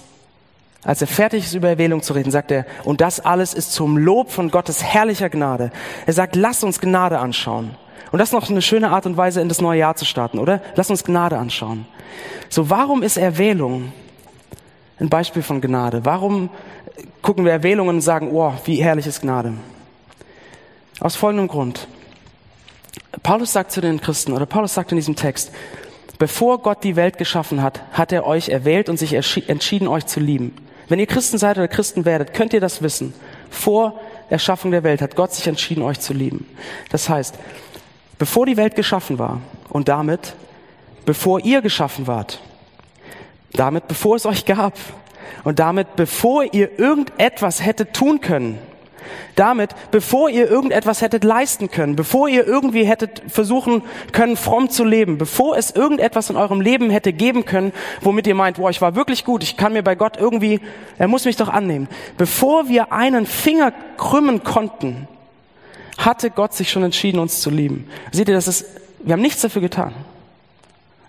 als 0.83 1.01
er 1.01 1.07
fertig 1.07 1.45
ist, 1.45 1.55
über 1.55 1.69
Erwählung 1.69 2.03
zu 2.03 2.13
reden, 2.13 2.29
sagt 2.29 2.51
er, 2.51 2.67
und 2.83 3.01
das 3.01 3.19
alles 3.19 3.55
ist 3.55 3.73
zum 3.73 3.97
Lob 3.97 4.29
von 4.31 4.51
Gottes 4.51 4.83
herrlicher 4.83 5.29
Gnade. 5.29 5.71
Er 6.05 6.13
sagt, 6.13 6.35
lass 6.35 6.63
uns 6.63 6.79
Gnade 6.79 7.17
anschauen. 7.17 7.75
Und 8.13 8.19
das 8.19 8.29
ist 8.29 8.33
noch 8.33 8.47
eine 8.47 8.61
schöne 8.61 8.91
Art 8.91 9.07
und 9.07 9.17
Weise, 9.17 9.41
in 9.41 9.49
das 9.49 9.59
neue 9.59 9.79
Jahr 9.79 9.95
zu 9.95 10.05
starten, 10.05 10.37
oder? 10.37 10.61
Lass 10.75 10.91
uns 10.91 11.03
Gnade 11.03 11.35
anschauen. 11.35 11.87
So, 12.47 12.69
warum 12.69 13.01
ist 13.01 13.17
Erwählung 13.17 13.91
ein 14.99 15.09
Beispiel 15.09 15.41
von 15.41 15.61
Gnade? 15.61 16.05
Warum 16.05 16.51
gucken 17.23 17.43
wir 17.43 17.51
Erwählungen 17.51 17.95
und 17.95 18.01
sagen, 18.01 18.29
oh, 18.31 18.53
wie 18.65 18.75
herrlich 18.75 19.07
ist 19.07 19.21
Gnade? 19.21 19.53
Aus 20.99 21.15
folgendem 21.15 21.47
Grund. 21.47 21.87
Paulus 23.23 23.51
sagt 23.51 23.71
zu 23.71 23.81
den 23.81 23.99
Christen, 23.99 24.33
oder 24.33 24.45
Paulus 24.45 24.75
sagt 24.75 24.91
in 24.91 24.97
diesem 24.97 25.15
Text, 25.15 25.51
bevor 26.19 26.59
Gott 26.59 26.83
die 26.83 26.95
Welt 26.95 27.17
geschaffen 27.17 27.63
hat, 27.63 27.81
hat 27.93 28.11
er 28.11 28.27
euch 28.27 28.49
erwählt 28.49 28.89
und 28.89 28.97
sich 28.97 29.13
entschieden, 29.15 29.87
euch 29.87 30.05
zu 30.05 30.19
lieben. 30.19 30.53
Wenn 30.87 30.99
ihr 30.99 31.07
Christen 31.07 31.39
seid 31.39 31.57
oder 31.57 31.67
Christen 31.67 32.05
werdet, 32.05 32.35
könnt 32.35 32.53
ihr 32.53 32.61
das 32.61 32.83
wissen. 32.83 33.15
Vor 33.49 33.99
Erschaffung 34.29 34.69
der 34.69 34.83
Welt 34.83 35.01
hat 35.01 35.15
Gott 35.15 35.33
sich 35.33 35.47
entschieden, 35.47 35.81
euch 35.81 35.99
zu 35.99 36.13
lieben. 36.13 36.45
Das 36.91 37.09
heißt, 37.09 37.39
bevor 38.23 38.45
die 38.45 38.55
Welt 38.55 38.75
geschaffen 38.75 39.19
war 39.19 39.41
und 39.67 39.89
damit, 39.89 40.33
bevor 41.05 41.41
ihr 41.43 41.61
geschaffen 41.61 42.07
wart, 42.07 42.39
damit, 43.51 43.89
bevor 43.89 44.15
es 44.15 44.25
euch 44.25 44.45
gab 44.45 44.75
und 45.43 45.59
damit, 45.59 45.97
bevor 45.97 46.45
ihr 46.53 46.79
irgendetwas 46.79 47.65
hättet 47.65 47.93
tun 47.93 48.21
können, 48.21 48.59
Damit, 49.35 49.71
bevor 49.91 50.29
ihr 50.29 50.49
irgendetwas 50.49 51.01
hättet 51.01 51.25
leisten 51.25 51.69
können, 51.69 51.97
bevor 51.97 52.29
ihr 52.29 52.47
irgendwie 52.47 52.85
hättet 52.85 53.21
versuchen 53.27 53.81
können, 54.13 54.37
fromm 54.37 54.69
zu 54.69 54.85
leben, 54.85 55.17
bevor 55.17 55.57
es 55.57 55.71
irgendetwas 55.71 56.29
in 56.29 56.37
eurem 56.37 56.61
Leben 56.61 56.89
hätte 56.89 57.11
geben 57.11 57.43
können, 57.43 57.73
womit 57.99 58.25
ihr 58.27 58.35
meint, 58.35 58.57
boah, 58.57 58.69
ich 58.69 58.81
war 58.81 58.95
wirklich 58.95 59.25
gut, 59.25 59.43
ich 59.43 59.57
kann 59.57 59.73
mir 59.73 59.83
bei 59.83 59.95
Gott 59.95 60.15
irgendwie, 60.17 60.61
er 60.97 61.09
muss 61.09 61.25
mich 61.25 61.35
doch 61.35 61.49
annehmen. 61.49 61.89
Bevor 62.17 62.69
wir 62.69 62.93
einen 62.93 63.25
Finger 63.25 63.73
krümmen 63.97 64.43
konnten, 64.43 65.07
hatte 65.97 66.29
Gott 66.29 66.53
sich 66.53 66.69
schon 66.71 66.83
entschieden, 66.83 67.19
uns 67.19 67.41
zu 67.41 67.49
lieben. 67.49 67.87
Seht 68.11 68.27
ihr, 68.27 68.33
das 68.33 68.47
ist, 68.47 68.65
wir 69.03 69.13
haben 69.13 69.21
nichts 69.21 69.41
dafür 69.41 69.61
getan. 69.61 69.93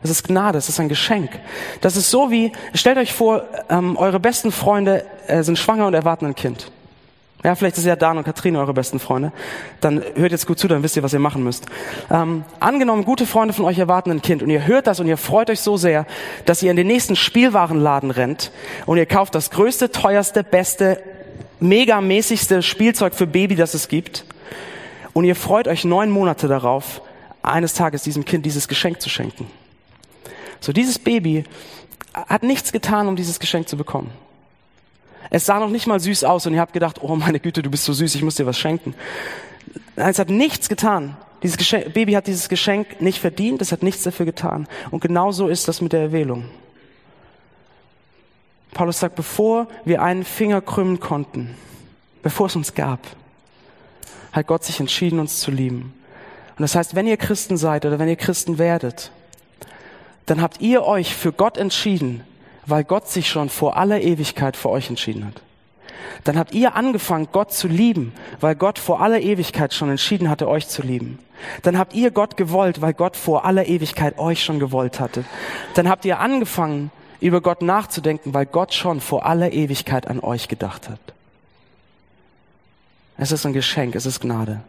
Es 0.02 0.10
ist 0.10 0.28
Gnade, 0.28 0.58
es 0.58 0.68
ist 0.68 0.78
ein 0.80 0.90
Geschenk. 0.90 1.30
Das 1.80 1.96
ist 1.96 2.10
so 2.10 2.30
wie, 2.30 2.52
stellt 2.74 2.98
euch 2.98 3.12
vor, 3.14 3.44
ähm, 3.70 3.96
eure 3.96 4.20
besten 4.20 4.52
Freunde 4.52 5.04
äh, 5.26 5.42
sind 5.42 5.58
schwanger 5.58 5.86
und 5.86 5.94
erwarten 5.94 6.26
ein 6.26 6.34
Kind. 6.34 6.70
Ja, 7.42 7.54
vielleicht 7.54 7.76
ist 7.76 7.84
ja 7.84 7.94
Dan 7.94 8.16
und 8.16 8.24
Katrine 8.24 8.58
eure 8.58 8.72
besten 8.72 8.98
Freunde. 8.98 9.30
Dann 9.82 10.02
hört 10.14 10.32
jetzt 10.32 10.46
gut 10.46 10.58
zu, 10.58 10.66
dann 10.66 10.82
wisst 10.82 10.96
ihr, 10.96 11.02
was 11.02 11.12
ihr 11.12 11.18
machen 11.18 11.44
müsst. 11.44 11.66
Ähm, 12.10 12.44
angenommen, 12.58 13.04
gute 13.04 13.26
Freunde 13.26 13.52
von 13.52 13.66
euch 13.66 13.78
erwarten 13.78 14.10
ein 14.10 14.22
Kind 14.22 14.42
und 14.42 14.48
ihr 14.48 14.66
hört 14.66 14.86
das 14.86 14.98
und 14.98 15.06
ihr 15.06 15.18
freut 15.18 15.50
euch 15.50 15.60
so 15.60 15.76
sehr, 15.76 16.06
dass 16.46 16.62
ihr 16.62 16.70
in 16.70 16.76
den 16.76 16.86
nächsten 16.86 17.16
Spielwarenladen 17.16 18.10
rennt 18.10 18.50
und 18.86 18.96
ihr 18.96 19.04
kauft 19.04 19.34
das 19.34 19.50
größte, 19.50 19.90
teuerste, 19.90 20.42
beste, 20.42 21.02
megamäßigste 21.60 22.62
Spielzeug 22.62 23.14
für 23.14 23.26
Baby, 23.26 23.56
das 23.56 23.74
es 23.74 23.88
gibt. 23.88 24.24
Und 25.14 25.24
ihr 25.24 25.36
freut 25.36 25.68
euch 25.68 25.84
neun 25.84 26.10
Monate 26.10 26.48
darauf, 26.48 27.00
eines 27.42 27.72
Tages 27.72 28.02
diesem 28.02 28.24
Kind 28.24 28.44
dieses 28.44 28.68
Geschenk 28.68 29.00
zu 29.00 29.08
schenken. 29.08 29.46
So, 30.60 30.72
dieses 30.72 30.98
Baby 30.98 31.44
hat 32.12 32.42
nichts 32.42 32.72
getan, 32.72 33.08
um 33.08 33.16
dieses 33.16 33.38
Geschenk 33.38 33.68
zu 33.68 33.76
bekommen. 33.76 34.10
Es 35.30 35.46
sah 35.46 35.58
noch 35.58 35.70
nicht 35.70 35.86
mal 35.86 36.00
süß 36.00 36.24
aus 36.24 36.46
und 36.46 36.54
ihr 36.54 36.60
habt 36.60 36.72
gedacht, 36.72 36.98
oh 37.02 37.16
meine 37.16 37.40
Güte, 37.40 37.62
du 37.62 37.70
bist 37.70 37.84
so 37.84 37.92
süß, 37.92 38.14
ich 38.14 38.22
muss 38.22 38.36
dir 38.36 38.46
was 38.46 38.58
schenken. 38.58 38.94
Es 39.96 40.18
hat 40.18 40.30
nichts 40.30 40.68
getan. 40.68 41.16
Dieses 41.42 41.56
Geschenk, 41.58 41.92
Baby 41.92 42.12
hat 42.12 42.26
dieses 42.26 42.48
Geschenk 42.48 43.00
nicht 43.00 43.20
verdient, 43.20 43.60
es 43.60 43.72
hat 43.72 43.82
nichts 43.82 44.02
dafür 44.02 44.26
getan. 44.26 44.66
Und 44.90 45.00
genau 45.00 45.30
so 45.30 45.48
ist 45.48 45.68
das 45.68 45.80
mit 45.80 45.92
der 45.92 46.00
Erwählung. 46.00 46.46
Paulus 48.72 48.98
sagt, 48.98 49.14
bevor 49.14 49.68
wir 49.84 50.02
einen 50.02 50.24
Finger 50.24 50.60
krümmen 50.60 50.98
konnten, 50.98 51.54
bevor 52.22 52.46
es 52.46 52.56
uns 52.56 52.74
gab, 52.74 53.00
hat 54.34 54.46
Gott 54.48 54.64
sich 54.64 54.80
entschieden, 54.80 55.20
uns 55.20 55.40
zu 55.40 55.50
lieben. 55.50 55.94
Und 56.56 56.62
das 56.62 56.74
heißt, 56.74 56.94
wenn 56.94 57.06
ihr 57.06 57.16
Christen 57.16 57.56
seid 57.56 57.86
oder 57.86 57.98
wenn 57.98 58.08
ihr 58.08 58.16
Christen 58.16 58.58
werdet, 58.58 59.10
dann 60.26 60.42
habt 60.42 60.60
ihr 60.60 60.84
euch 60.84 61.14
für 61.14 61.32
Gott 61.32 61.56
entschieden, 61.56 62.22
weil 62.66 62.84
Gott 62.84 63.08
sich 63.08 63.28
schon 63.28 63.48
vor 63.48 63.76
aller 63.76 64.00
Ewigkeit 64.00 64.56
für 64.56 64.70
euch 64.70 64.90
entschieden 64.90 65.26
hat. 65.26 65.40
Dann 66.24 66.38
habt 66.38 66.54
ihr 66.54 66.74
angefangen, 66.74 67.28
Gott 67.32 67.52
zu 67.52 67.68
lieben, 67.68 68.12
weil 68.40 68.54
Gott 68.54 68.78
vor 68.78 69.00
aller 69.00 69.20
Ewigkeit 69.20 69.72
schon 69.72 69.90
entschieden 69.90 70.28
hatte, 70.28 70.48
euch 70.48 70.68
zu 70.68 70.82
lieben. 70.82 71.18
Dann 71.62 71.78
habt 71.78 71.94
ihr 71.94 72.10
Gott 72.10 72.36
gewollt, 72.36 72.80
weil 72.80 72.94
Gott 72.94 73.16
vor 73.16 73.44
aller 73.44 73.66
Ewigkeit 73.66 74.18
euch 74.18 74.42
schon 74.42 74.58
gewollt 74.58 75.00
hatte. 75.00 75.24
Dann 75.74 75.88
habt 75.88 76.04
ihr 76.04 76.20
angefangen, 76.20 76.90
über 77.20 77.40
Gott 77.40 77.62
nachzudenken, 77.62 78.34
weil 78.34 78.46
Gott 78.46 78.74
schon 78.74 79.00
vor 79.00 79.26
aller 79.26 79.52
Ewigkeit 79.52 80.06
an 80.06 80.20
euch 80.20 80.48
gedacht 80.48 80.88
hat. 80.88 81.00
Es 83.16 83.32
ist 83.32 83.46
ein 83.46 83.52
Geschenk, 83.52 83.94
es 83.94 84.06
ist 84.06 84.20
Gnade. 84.20 84.60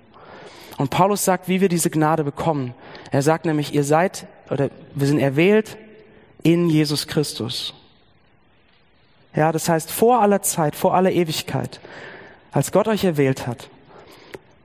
Und 0.77 0.89
Paulus 0.89 1.23
sagt, 1.23 1.47
wie 1.47 1.61
wir 1.61 1.69
diese 1.69 1.89
Gnade 1.89 2.23
bekommen. 2.23 2.73
Er 3.11 3.21
sagt 3.21 3.45
nämlich, 3.45 3.73
ihr 3.73 3.83
seid 3.83 4.27
oder 4.49 4.69
wir 4.93 5.07
sind 5.07 5.19
erwählt 5.19 5.77
in 6.43 6.69
Jesus 6.69 7.07
Christus. 7.07 7.73
Ja, 9.35 9.51
das 9.51 9.67
heißt, 9.67 9.91
vor 9.91 10.21
aller 10.21 10.41
Zeit, 10.41 10.75
vor 10.75 10.93
aller 10.93 11.11
Ewigkeit, 11.11 11.79
als 12.51 12.71
Gott 12.71 12.87
euch 12.87 13.03
erwählt 13.03 13.47
hat, 13.47 13.69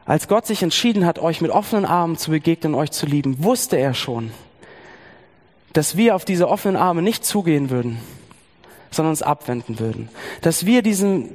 als 0.04 0.28
Gott 0.28 0.46
sich 0.46 0.62
entschieden 0.62 1.06
hat, 1.06 1.18
euch 1.18 1.40
mit 1.40 1.50
offenen 1.50 1.84
Armen 1.84 2.16
zu 2.16 2.30
begegnen, 2.30 2.75
euch 2.75 2.90
zu 2.90 3.06
lieben, 3.06 3.42
wusste 3.42 3.76
er 3.76 3.94
schon, 3.94 4.32
dass 5.72 5.96
wir 5.96 6.16
auf 6.16 6.25
diese 6.25 6.49
offenen 6.49 6.76
Arme 6.76 7.02
nicht 7.02 7.25
zugehen 7.25 7.70
würden, 7.70 7.99
sondern 8.90 9.10
uns 9.10 9.22
abwenden 9.22 9.78
würden. 9.78 10.08
Dass 10.42 10.66
wir 10.66 10.82
diesen, 10.82 11.30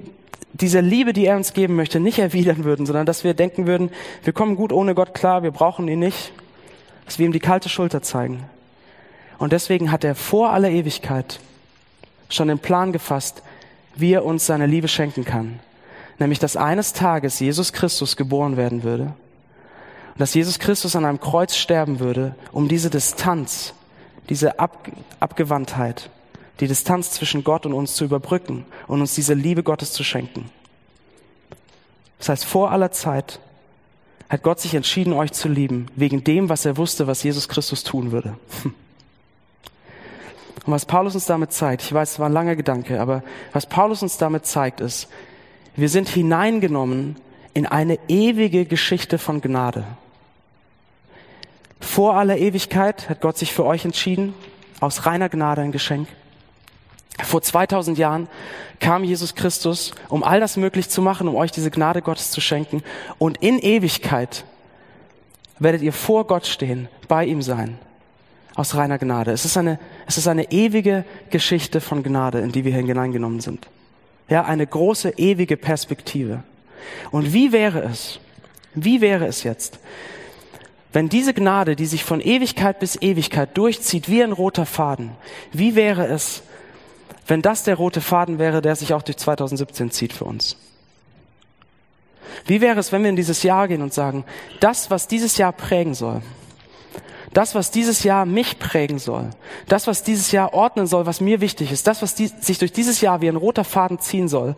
diese 0.54 0.80
Liebe, 0.80 1.14
die 1.14 1.26
er 1.26 1.36
uns 1.36 1.54
geben 1.54 1.76
möchte, 1.76 2.00
nicht 2.00 2.20
erwidern 2.20 2.64
würden, 2.64 2.86
sondern 2.86 3.06
dass 3.06 3.24
wir 3.24 3.34
denken 3.34 3.68
würden, 3.68 3.90
wir 4.24 4.34
kommen 4.34 4.56
gut 4.56 4.72
ohne 4.72 4.96
Gott 4.96 5.14
klar, 5.14 5.44
wir 5.44 5.52
brauchen 5.52 5.88
ihn 5.88 6.00
nicht 6.00 6.32
dass 7.06 7.20
wir 7.20 7.26
ihm 7.26 7.32
die 7.32 7.40
kalte 7.40 7.70
Schulter 7.70 8.02
zeigen. 8.02 8.44
Und 9.38 9.54
deswegen 9.54 9.92
hat 9.92 10.04
er 10.04 10.16
vor 10.16 10.52
aller 10.52 10.70
Ewigkeit 10.70 11.40
schon 12.30 12.48
den 12.48 12.60
Plan 12.60 12.92
gefasst, 12.92 13.44
wie 13.96 14.14
er 14.14 14.26
uns 14.26 14.46
seine 14.46 14.66
Liebe 14.66 14.88
schenken 14.88 15.24
kann. 15.24 15.60
Nämlich, 16.18 16.40
dass 16.40 16.58
eines 16.58 16.94
Tages 16.94 17.40
Jesus 17.40 17.74
Christus 17.74 18.16
geboren 18.16 18.58
werden 18.58 18.84
würde. 18.84 19.14
Und 20.14 20.22
dass 20.22 20.34
Jesus 20.34 20.60
Christus 20.60 20.96
an 20.96 21.06
einem 21.06 21.20
Kreuz 21.20 21.56
sterben 21.56 22.00
würde, 22.00 22.36
um 22.52 22.68
diese 22.68 22.90
Distanz, 22.90 23.74
diese 24.30 24.60
Ab 24.60 24.90
Abgewandtheit, 25.20 26.10
die 26.60 26.68
Distanz 26.68 27.12
zwischen 27.12 27.44
Gott 27.44 27.66
und 27.66 27.74
uns 27.74 27.96
zu 27.96 28.06
überbrücken 28.06 28.66
und 28.88 29.02
uns 29.02 29.16
diese 29.16 29.34
Liebe 29.34 29.64
Gottes 29.64 29.92
zu 29.92 30.04
schenken. 30.04 30.50
Das 32.20 32.30
heißt, 32.30 32.46
vor 32.46 32.72
aller 32.72 32.92
Zeit 32.92 33.40
hat 34.30 34.44
Gott 34.44 34.60
sich 34.60 34.74
entschieden, 34.74 35.14
euch 35.14 35.32
zu 35.34 35.48
lieben, 35.48 35.88
wegen 35.96 36.24
dem, 36.24 36.50
was 36.50 36.66
er 36.66 36.78
wusste, 36.78 37.08
was 37.08 37.24
Jesus 37.24 37.48
Christus 37.48 37.84
tun 37.84 38.12
würde. 38.12 38.38
Und 40.66 40.74
was 40.74 40.86
Paulus 40.88 41.14
uns 41.14 41.26
damit 41.26 41.54
zeigt, 41.54 41.84
ich 41.84 41.94
weiß, 41.94 42.14
es 42.14 42.20
war 42.20 42.28
ein 42.28 42.34
langer 42.34 42.56
Gedanke, 42.56 43.00
aber 43.00 43.22
was 43.54 43.68
Paulus 43.68 44.02
uns 44.02 44.18
damit 44.18 44.48
zeigt, 44.48 44.82
ist, 44.82 45.10
wir 45.76 45.90
sind 45.90 46.10
hineingenommen 46.10 47.18
in 47.54 47.68
eine 47.68 48.00
ewige 48.08 48.66
Geschichte 48.66 49.20
von 49.20 49.42
Gnade. 49.42 49.86
Vor 51.80 52.16
aller 52.16 52.38
Ewigkeit 52.38 53.10
hat 53.10 53.22
Gott 53.22 53.38
sich 53.38 53.54
für 53.54 53.64
euch 53.64 53.86
entschieden, 53.86 54.34
aus 54.80 55.06
reiner 55.06 55.30
Gnade 55.30 55.62
ein 55.62 55.72
Geschenk. 55.72 56.08
Vor 57.24 57.42
2000 57.42 57.98
Jahren 57.98 58.28
kam 58.80 59.04
Jesus 59.04 59.36
Christus, 59.36 59.92
um 60.10 60.24
all 60.24 60.40
das 60.40 60.58
möglich 60.58 60.90
zu 60.90 61.02
machen, 61.02 61.28
um 61.28 61.36
euch 61.36 61.52
diese 61.52 61.72
Gnade 61.72 62.02
Gottes 62.02 62.32
zu 62.32 62.42
schenken. 62.42 62.84
Und 63.18 63.38
in 63.42 63.60
Ewigkeit 63.60 64.46
werdet 65.60 65.82
ihr 65.82 65.94
vor 65.94 66.28
Gott 66.28 66.46
stehen, 66.46 66.90
bei 67.08 67.26
ihm 67.26 67.42
sein, 67.42 67.78
aus 68.56 68.76
reiner 68.76 68.98
Gnade. 68.98 69.32
Es 69.32 69.46
ist 69.46 69.58
eine, 69.58 69.80
es 70.06 70.18
ist 70.18 70.28
eine 70.28 70.52
ewige 70.52 71.06
Geschichte 71.30 71.80
von 71.80 72.04
Gnade, 72.04 72.40
in 72.40 72.52
die 72.52 72.66
wir 72.66 72.74
hineingenommen 72.74 73.40
sind. 73.40 73.68
Ja, 74.28 74.44
eine 74.44 74.68
große, 74.68 75.12
ewige 75.18 75.56
Perspektive. 75.56 76.44
Und 77.12 77.34
wie 77.34 77.52
wäre 77.52 77.82
es, 77.84 78.20
wie 78.74 79.02
wäre 79.02 79.26
es 79.26 79.44
jetzt, 79.44 79.80
wenn 80.92 81.10
diese 81.10 81.34
Gnade, 81.34 81.76
die 81.76 81.86
sich 81.86 82.06
von 82.06 82.22
Ewigkeit 82.22 82.80
bis 82.80 82.96
Ewigkeit 83.02 83.58
durchzieht, 83.58 84.10
wie 84.10 84.24
ein 84.24 84.32
roter 84.32 84.66
Faden, 84.66 85.12
wie 85.52 85.76
wäre 85.76 86.08
es, 86.08 86.42
wenn 87.28 87.42
das 87.42 87.64
der 87.64 87.76
rote 87.76 88.02
Faden 88.02 88.40
wäre, 88.40 88.62
der 88.62 88.76
sich 88.76 88.94
auch 88.94 89.02
durch 89.02 89.18
2017 89.18 89.92
zieht 89.92 90.14
für 90.14 90.26
uns? 90.26 90.58
Wie 92.46 92.62
wäre 92.62 92.80
es, 92.80 92.92
wenn 92.92 93.04
wir 93.04 93.10
in 93.10 93.16
dieses 93.16 93.44
Jahr 93.44 93.68
gehen 93.68 93.82
und 93.82 93.94
sagen, 93.94 94.26
das, 94.60 94.92
was 94.92 95.08
dieses 95.08 95.38
Jahr 95.38 95.52
prägen 95.52 95.94
soll, 95.94 96.22
das, 97.34 97.56
was 97.56 97.72
dieses 97.72 98.04
Jahr 98.04 98.26
mich 98.26 98.60
prägen 98.60 99.00
soll, 99.00 99.30
das, 99.68 99.88
was 99.88 100.04
dieses 100.04 100.32
Jahr 100.32 100.54
ordnen 100.54 100.88
soll, 100.88 101.06
was 101.06 101.22
mir 101.22 101.42
wichtig 101.42 101.72
ist, 101.72 101.88
das, 101.88 102.02
was 102.02 102.16
die, 102.16 102.28
sich 102.28 102.60
durch 102.60 102.72
dieses 102.72 103.02
Jahr 103.02 103.22
wie 103.22 103.28
ein 103.28 103.36
roter 103.36 103.64
Faden 103.64 104.00
ziehen 104.00 104.28
soll, 104.28 104.56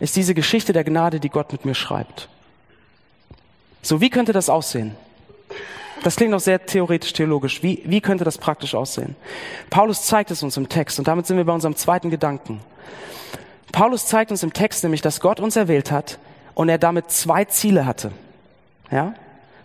ist 0.00 0.16
diese 0.16 0.34
Geschichte 0.34 0.72
der 0.72 0.84
Gnade, 0.84 1.20
die 1.20 1.28
Gott 1.28 1.52
mit 1.52 1.64
mir 1.64 1.74
schreibt. 1.74 2.28
So, 3.82 4.00
wie 4.00 4.10
könnte 4.10 4.32
das 4.32 4.48
aussehen? 4.48 4.96
Das 6.04 6.16
klingt 6.16 6.32
noch 6.32 6.40
sehr 6.40 6.64
theoretisch-theologisch. 6.64 7.62
Wie, 7.62 7.82
wie 7.86 8.02
könnte 8.02 8.24
das 8.24 8.36
praktisch 8.36 8.74
aussehen? 8.74 9.16
Paulus 9.70 10.02
zeigt 10.02 10.30
es 10.30 10.42
uns 10.42 10.58
im 10.58 10.68
Text 10.68 10.98
und 10.98 11.08
damit 11.08 11.26
sind 11.26 11.38
wir 11.38 11.44
bei 11.44 11.52
unserem 11.54 11.76
zweiten 11.76 12.10
Gedanken. 12.10 12.60
Paulus 13.72 14.06
zeigt 14.06 14.30
uns 14.30 14.42
im 14.42 14.52
Text 14.52 14.84
nämlich, 14.84 15.00
dass 15.00 15.20
Gott 15.20 15.40
uns 15.40 15.56
erwählt 15.56 15.90
hat 15.90 16.18
und 16.52 16.68
er 16.68 16.76
damit 16.76 17.10
zwei 17.10 17.46
Ziele 17.46 17.86
hatte. 17.86 18.12
Ja? 18.90 19.14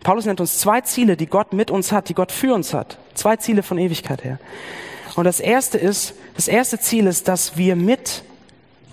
Paulus 0.01 0.25
nennt 0.25 0.39
uns 0.39 0.59
zwei 0.59 0.79
Ziele, 0.79 1.17
die 1.17 1.27
Gott 1.27 1.51
mit 1.51 1.69
uns 1.69 1.91
hat, 1.91 2.07
die 2.07 2.13
Gott 2.13 2.31
für 2.31 2.53
uns 2.55 2.73
hat. 2.73 2.97
Zwei 3.15 3.35
Ziele 3.35 3.61
von 3.61 3.77
Ewigkeit 3.77 4.23
her. 4.23 4.39
Und 5.17 5.25
das 5.25 5.41
erste 5.41 5.77
ist, 5.77 6.13
das 6.37 6.47
erste 6.47 6.79
Ziel 6.79 7.05
ist, 7.07 7.27
dass 7.27 7.57
wir 7.57 7.75
mit 7.75 8.23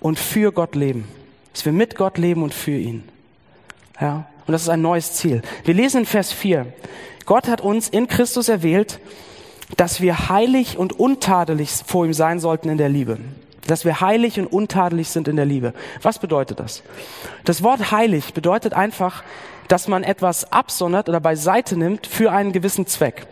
und 0.01 0.19
für 0.19 0.51
Gott 0.51 0.75
leben. 0.75 1.07
Dass 1.53 1.65
wir 1.65 1.73
mit 1.73 1.95
Gott 1.95 2.19
leben 2.19 2.43
und 2.43 2.53
für 2.53 2.77
ihn. 2.77 3.05
Ja? 4.01 4.27
Und 4.47 4.53
das 4.53 4.63
ist 4.63 4.69
ein 4.69 4.83
neues 4.83 5.13
Ziel. 5.15 5.43
Wir 5.65 5.75
lesen 5.75 6.01
in 6.01 6.07
Vers 6.07 6.33
4. 6.33 6.67
Gott 7.25 7.49
hat 7.49 7.61
uns 7.61 7.89
in 7.89 8.07
Christus 8.07 8.49
erwählt, 8.49 9.01
dass 9.77 10.01
wir 10.01 10.29
heilig 10.29 10.79
und 10.79 10.99
untadelig 10.99 11.71
vor 11.85 12.07
ihm 12.07 12.13
sein 12.13 12.39
sollten 12.39 12.69
in 12.69 12.79
der 12.79 12.89
Liebe. 12.89 13.19
Dass 13.67 13.85
wir 13.85 14.01
heilig 14.01 14.39
und 14.39 14.47
untadelig 14.47 15.09
sind 15.09 15.27
in 15.27 15.35
der 15.35 15.45
Liebe. 15.45 15.75
Was 16.03 16.21
bedeutet 16.21 16.61
das? 16.61 16.85
Das 17.45 17.65
Wort 17.65 17.91
heilig 17.91 18.33
bedeutet 18.33 18.75
einfach, 18.75 19.25
dass 19.67 19.89
man 19.89 20.05
etwas 20.05 20.53
absondert 20.53 21.09
oder 21.09 21.19
beiseite 21.19 21.77
nimmt 21.77 22.07
für 22.07 22.31
einen 22.31 22.53
gewissen 22.53 22.87
Zweck. 22.87 23.27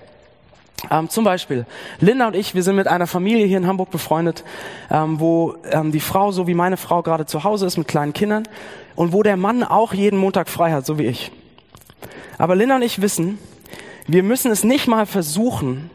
Ähm, 0.91 1.09
zum 1.09 1.25
Beispiel, 1.25 1.67
Linda 2.01 2.27
und 2.27 2.37
ich, 2.37 2.55
wir 2.55 2.63
sind 2.63 2.77
mit 2.77 2.89
einer 2.89 3.07
Familie 3.07 3.47
hier 3.47 3.59
in 3.59 3.67
Hamburg 3.67 3.91
befreundet, 3.91 4.45
ähm, 4.91 5.21
wo 5.21 5.55
ähm, 5.71 5.93
die 5.93 6.01
Frau, 6.01 6.33
so 6.33 6.47
wie 6.47 6.55
meine 6.55 6.77
Frau, 6.77 7.03
gerade 7.03 7.27
zu 7.27 7.45
Hause 7.45 7.67
ist 7.67 7.77
mit 7.77 7.89
kleinen 7.89 8.13
Kindern 8.13 8.45
und 8.95 9.13
wo 9.13 9.23
der 9.23 9.37
Mann 9.37 9.63
auch 9.63 9.95
jeden 9.95 10.19
Montag 10.19 10.49
frei 10.49 10.73
hat, 10.73 10.87
so 10.87 10.99
wie 10.99 11.07
ich. 11.07 11.33
Aber 12.39 12.57
Linda 12.57 12.77
und 12.77 12.83
ich 12.83 13.01
wissen, 13.01 13.39
wir 14.07 14.23
müssen 14.23 14.51
es 14.51 14.65
nicht 14.65 14.87
mal 14.87 15.07
versuchen, 15.07 15.91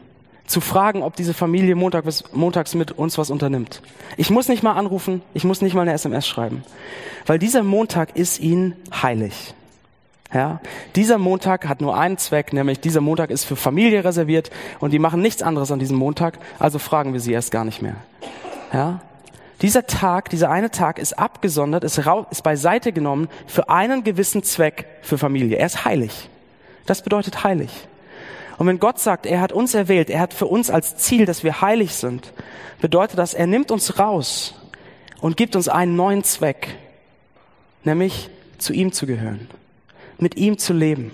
zu 0.50 0.60
fragen, 0.60 1.02
ob 1.02 1.14
diese 1.14 1.32
Familie 1.32 1.76
Montag 1.76 2.04
bis, 2.04 2.24
montags 2.32 2.74
mit 2.74 2.90
uns 2.92 3.16
was 3.18 3.30
unternimmt. 3.30 3.82
Ich 4.16 4.30
muss 4.30 4.48
nicht 4.48 4.64
mal 4.64 4.72
anrufen, 4.72 5.22
ich 5.32 5.44
muss 5.44 5.62
nicht 5.62 5.74
mal 5.74 5.82
eine 5.82 5.92
SMS 5.92 6.26
schreiben, 6.26 6.64
weil 7.26 7.38
dieser 7.38 7.62
Montag 7.62 8.16
ist 8.16 8.40
ihnen 8.40 8.74
heilig. 8.92 9.54
Ja, 10.32 10.60
dieser 10.94 11.18
Montag 11.18 11.66
hat 11.66 11.80
nur 11.80 11.98
einen 11.98 12.16
Zweck, 12.16 12.52
nämlich 12.52 12.78
dieser 12.78 13.00
Montag 13.00 13.30
ist 13.30 13.44
für 13.44 13.56
Familie 13.56 14.04
reserviert 14.04 14.50
und 14.78 14.92
die 14.92 15.00
machen 15.00 15.20
nichts 15.20 15.42
anderes 15.42 15.72
an 15.72 15.80
diesem 15.80 15.96
Montag, 15.96 16.38
also 16.60 16.78
fragen 16.78 17.12
wir 17.12 17.20
sie 17.20 17.32
erst 17.32 17.50
gar 17.50 17.64
nicht 17.64 17.82
mehr. 17.82 17.96
Ja, 18.72 19.00
dieser 19.60 19.88
Tag, 19.88 20.30
dieser 20.30 20.48
eine 20.48 20.70
Tag 20.70 21.00
ist 21.00 21.18
abgesondert, 21.18 21.82
ist, 21.82 22.00
ist 22.30 22.42
beiseite 22.44 22.92
genommen 22.92 23.28
für 23.48 23.70
einen 23.70 24.04
gewissen 24.04 24.44
Zweck 24.44 24.86
für 25.02 25.18
Familie. 25.18 25.58
Er 25.58 25.66
ist 25.66 25.84
heilig. 25.84 26.30
Das 26.86 27.02
bedeutet 27.02 27.42
heilig. 27.42 27.88
Und 28.56 28.68
wenn 28.68 28.78
Gott 28.78 29.00
sagt, 29.00 29.26
er 29.26 29.40
hat 29.40 29.52
uns 29.52 29.74
erwählt, 29.74 30.10
er 30.10 30.20
hat 30.20 30.32
für 30.32 30.46
uns 30.46 30.70
als 30.70 30.96
Ziel, 30.96 31.26
dass 31.26 31.42
wir 31.42 31.60
heilig 31.60 31.94
sind, 31.94 32.32
bedeutet 32.80 33.18
das, 33.18 33.34
er 33.34 33.46
nimmt 33.46 33.70
uns 33.70 33.98
raus 33.98 34.54
und 35.20 35.36
gibt 35.36 35.56
uns 35.56 35.68
einen 35.68 35.96
neuen 35.96 36.22
Zweck, 36.22 36.76
nämlich 37.82 38.30
zu 38.58 38.72
ihm 38.72 38.92
zu 38.92 39.06
gehören 39.06 39.48
mit 40.20 40.36
ihm 40.36 40.58
zu 40.58 40.72
leben. 40.72 41.12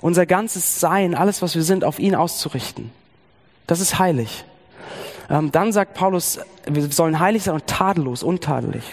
Unser 0.00 0.26
ganzes 0.26 0.80
Sein, 0.80 1.14
alles, 1.14 1.42
was 1.42 1.54
wir 1.54 1.62
sind, 1.62 1.84
auf 1.84 1.98
ihn 1.98 2.14
auszurichten. 2.14 2.90
Das 3.66 3.80
ist 3.80 3.98
heilig. 3.98 4.44
Ähm, 5.30 5.52
dann 5.52 5.72
sagt 5.72 5.94
Paulus, 5.94 6.38
wir 6.66 6.90
sollen 6.90 7.20
heilig 7.20 7.44
sein 7.44 7.54
und 7.54 7.66
tadellos, 7.66 8.22
untadelig. 8.22 8.84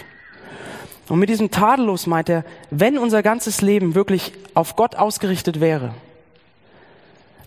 Und 1.08 1.18
mit 1.18 1.28
diesem 1.28 1.50
tadellos 1.50 2.06
meint 2.06 2.28
er, 2.28 2.44
wenn 2.70 2.98
unser 2.98 3.22
ganzes 3.22 3.62
Leben 3.62 3.94
wirklich 3.94 4.32
auf 4.54 4.76
Gott 4.76 4.96
ausgerichtet 4.96 5.60
wäre, 5.60 5.94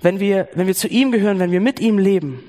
wenn 0.01 0.19
wir, 0.19 0.47
wenn 0.53 0.67
wir 0.67 0.75
zu 0.75 0.87
ihm 0.87 1.11
gehören, 1.11 1.39
wenn 1.39 1.51
wir 1.51 1.59
mit 1.59 1.79
ihm 1.79 1.97
leben, 1.97 2.43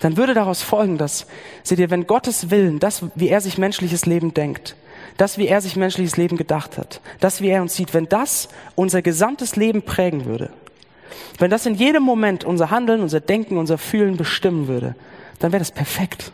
dann 0.00 0.16
würde 0.16 0.34
daraus 0.34 0.62
folgen, 0.62 0.98
dass, 0.98 1.26
seht 1.62 1.78
ihr, 1.78 1.90
wenn 1.90 2.06
Gottes 2.06 2.50
Willen, 2.50 2.78
das, 2.78 3.02
wie 3.14 3.28
er 3.28 3.40
sich 3.40 3.58
menschliches 3.58 4.06
Leben 4.06 4.34
denkt, 4.34 4.74
das, 5.16 5.38
wie 5.38 5.46
er 5.46 5.60
sich 5.60 5.76
menschliches 5.76 6.16
Leben 6.16 6.36
gedacht 6.36 6.78
hat, 6.78 7.00
das, 7.20 7.40
wie 7.40 7.48
er 7.48 7.62
uns 7.62 7.74
sieht, 7.74 7.94
wenn 7.94 8.08
das 8.08 8.48
unser 8.74 9.02
gesamtes 9.02 9.56
Leben 9.56 9.82
prägen 9.82 10.24
würde, 10.24 10.50
wenn 11.38 11.50
das 11.50 11.66
in 11.66 11.74
jedem 11.74 12.02
Moment 12.02 12.44
unser 12.44 12.70
Handeln, 12.70 13.00
unser 13.00 13.20
Denken, 13.20 13.58
unser 13.58 13.78
Fühlen 13.78 14.16
bestimmen 14.16 14.68
würde, 14.68 14.94
dann 15.38 15.52
wäre 15.52 15.60
das 15.60 15.72
perfekt. 15.72 16.32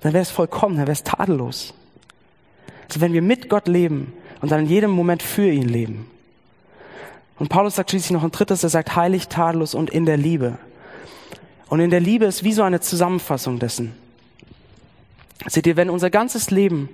Dann 0.00 0.12
wäre 0.12 0.22
es 0.22 0.30
vollkommen, 0.30 0.76
dann 0.76 0.86
wäre 0.86 0.92
es 0.92 1.02
tadellos. 1.02 1.74
Also 2.88 3.00
wenn 3.00 3.12
wir 3.12 3.22
mit 3.22 3.48
Gott 3.48 3.68
leben 3.68 4.12
und 4.40 4.50
dann 4.50 4.60
in 4.60 4.66
jedem 4.66 4.90
Moment 4.90 5.22
für 5.22 5.50
ihn 5.50 5.68
leben. 5.68 6.10
Und 7.38 7.48
Paulus 7.48 7.74
sagt 7.74 7.90
schließlich 7.90 8.12
noch 8.12 8.22
ein 8.22 8.30
drittes, 8.30 8.62
er 8.62 8.68
sagt 8.68 8.96
heilig, 8.96 9.28
tadellos 9.28 9.74
und 9.74 9.90
in 9.90 10.06
der 10.06 10.16
Liebe. 10.16 10.58
Und 11.68 11.80
in 11.80 11.90
der 11.90 12.00
Liebe 12.00 12.26
ist 12.26 12.44
wie 12.44 12.52
so 12.52 12.62
eine 12.62 12.80
Zusammenfassung 12.80 13.58
dessen. 13.58 13.94
Seht 15.46 15.66
ihr, 15.66 15.76
wenn 15.76 15.90
unser 15.90 16.10
ganzes 16.10 16.50
Leben 16.50 16.88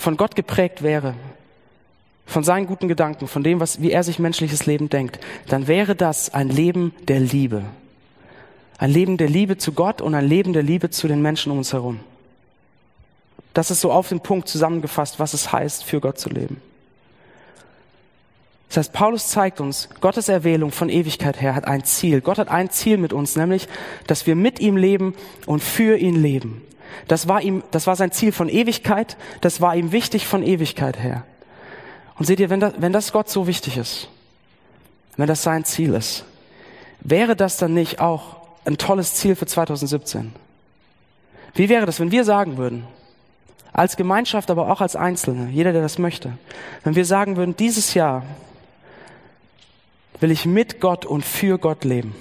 von 0.00 0.16
Gott 0.16 0.34
geprägt 0.34 0.82
wäre, 0.82 1.12
von 2.24 2.42
seinen 2.42 2.66
guten 2.66 2.88
Gedanken, 2.88 3.28
von 3.28 3.42
dem, 3.42 3.60
was, 3.60 3.82
wie 3.82 3.90
er 3.90 4.02
sich 4.02 4.18
menschliches 4.18 4.64
Leben 4.64 4.88
denkt, 4.88 5.20
dann 5.46 5.66
wäre 5.66 5.94
das 5.94 6.32
ein 6.32 6.48
Leben 6.48 6.94
der 7.06 7.20
Liebe. 7.20 7.64
Ein 8.78 8.90
Leben 8.92 9.18
der 9.18 9.28
Liebe 9.28 9.58
zu 9.58 9.72
Gott 9.72 10.00
und 10.00 10.14
ein 10.14 10.26
Leben 10.26 10.54
der 10.54 10.62
Liebe 10.62 10.88
zu 10.88 11.06
den 11.06 11.20
Menschen 11.20 11.52
um 11.52 11.58
uns 11.58 11.74
herum. 11.74 12.00
Das 13.52 13.70
ist 13.70 13.82
so 13.82 13.92
auf 13.92 14.08
den 14.08 14.20
Punkt 14.20 14.48
zusammengefasst, 14.48 15.18
was 15.18 15.34
es 15.34 15.52
heißt, 15.52 15.84
für 15.84 16.00
Gott 16.00 16.18
zu 16.18 16.30
leben. 16.30 16.62
Das 18.68 18.78
heißt, 18.78 18.92
Paulus 18.94 19.28
zeigt 19.28 19.60
uns, 19.60 19.90
Gottes 20.00 20.30
Erwählung 20.30 20.72
von 20.72 20.88
Ewigkeit 20.88 21.42
her 21.42 21.54
hat 21.54 21.66
ein 21.66 21.84
Ziel. 21.84 22.22
Gott 22.22 22.38
hat 22.38 22.48
ein 22.48 22.70
Ziel 22.70 22.96
mit 22.96 23.12
uns, 23.12 23.36
nämlich, 23.36 23.68
dass 24.06 24.26
wir 24.26 24.34
mit 24.34 24.60
ihm 24.60 24.78
leben 24.78 25.14
und 25.44 25.62
für 25.62 25.98
ihn 25.98 26.22
leben. 26.22 26.62
Das 27.08 27.28
war 27.28 27.42
ihm, 27.42 27.62
das 27.70 27.86
war 27.86 27.96
sein 27.96 28.12
Ziel 28.12 28.32
von 28.32 28.48
Ewigkeit, 28.48 29.16
das 29.40 29.60
war 29.60 29.76
ihm 29.76 29.92
wichtig 29.92 30.26
von 30.26 30.42
Ewigkeit 30.42 30.98
her. 30.98 31.24
Und 32.16 32.26
seht 32.26 32.40
ihr, 32.40 32.50
wenn 32.50 32.60
das, 32.60 32.74
wenn 32.78 32.92
das 32.92 33.12
Gott 33.12 33.28
so 33.28 33.46
wichtig 33.46 33.76
ist, 33.76 34.08
wenn 35.16 35.26
das 35.26 35.42
sein 35.42 35.64
Ziel 35.64 35.94
ist, 35.94 36.24
wäre 37.00 37.36
das 37.36 37.56
dann 37.56 37.74
nicht 37.74 38.00
auch 38.00 38.36
ein 38.64 38.76
tolles 38.78 39.14
Ziel 39.14 39.36
für 39.36 39.46
2017? 39.46 40.32
Wie 41.54 41.68
wäre 41.68 41.86
das, 41.86 41.98
wenn 42.00 42.10
wir 42.10 42.24
sagen 42.24 42.56
würden, 42.56 42.86
als 43.72 43.96
Gemeinschaft, 43.96 44.50
aber 44.50 44.70
auch 44.70 44.80
als 44.80 44.96
Einzelne, 44.96 45.48
jeder, 45.50 45.72
der 45.72 45.82
das 45.82 45.98
möchte, 45.98 46.36
wenn 46.84 46.96
wir 46.96 47.04
sagen 47.04 47.36
würden, 47.36 47.56
dieses 47.56 47.94
Jahr 47.94 48.24
will 50.20 50.30
ich 50.30 50.44
mit 50.44 50.80
Gott 50.80 51.06
und 51.06 51.24
für 51.24 51.58
Gott 51.58 51.84
leben. 51.84 52.14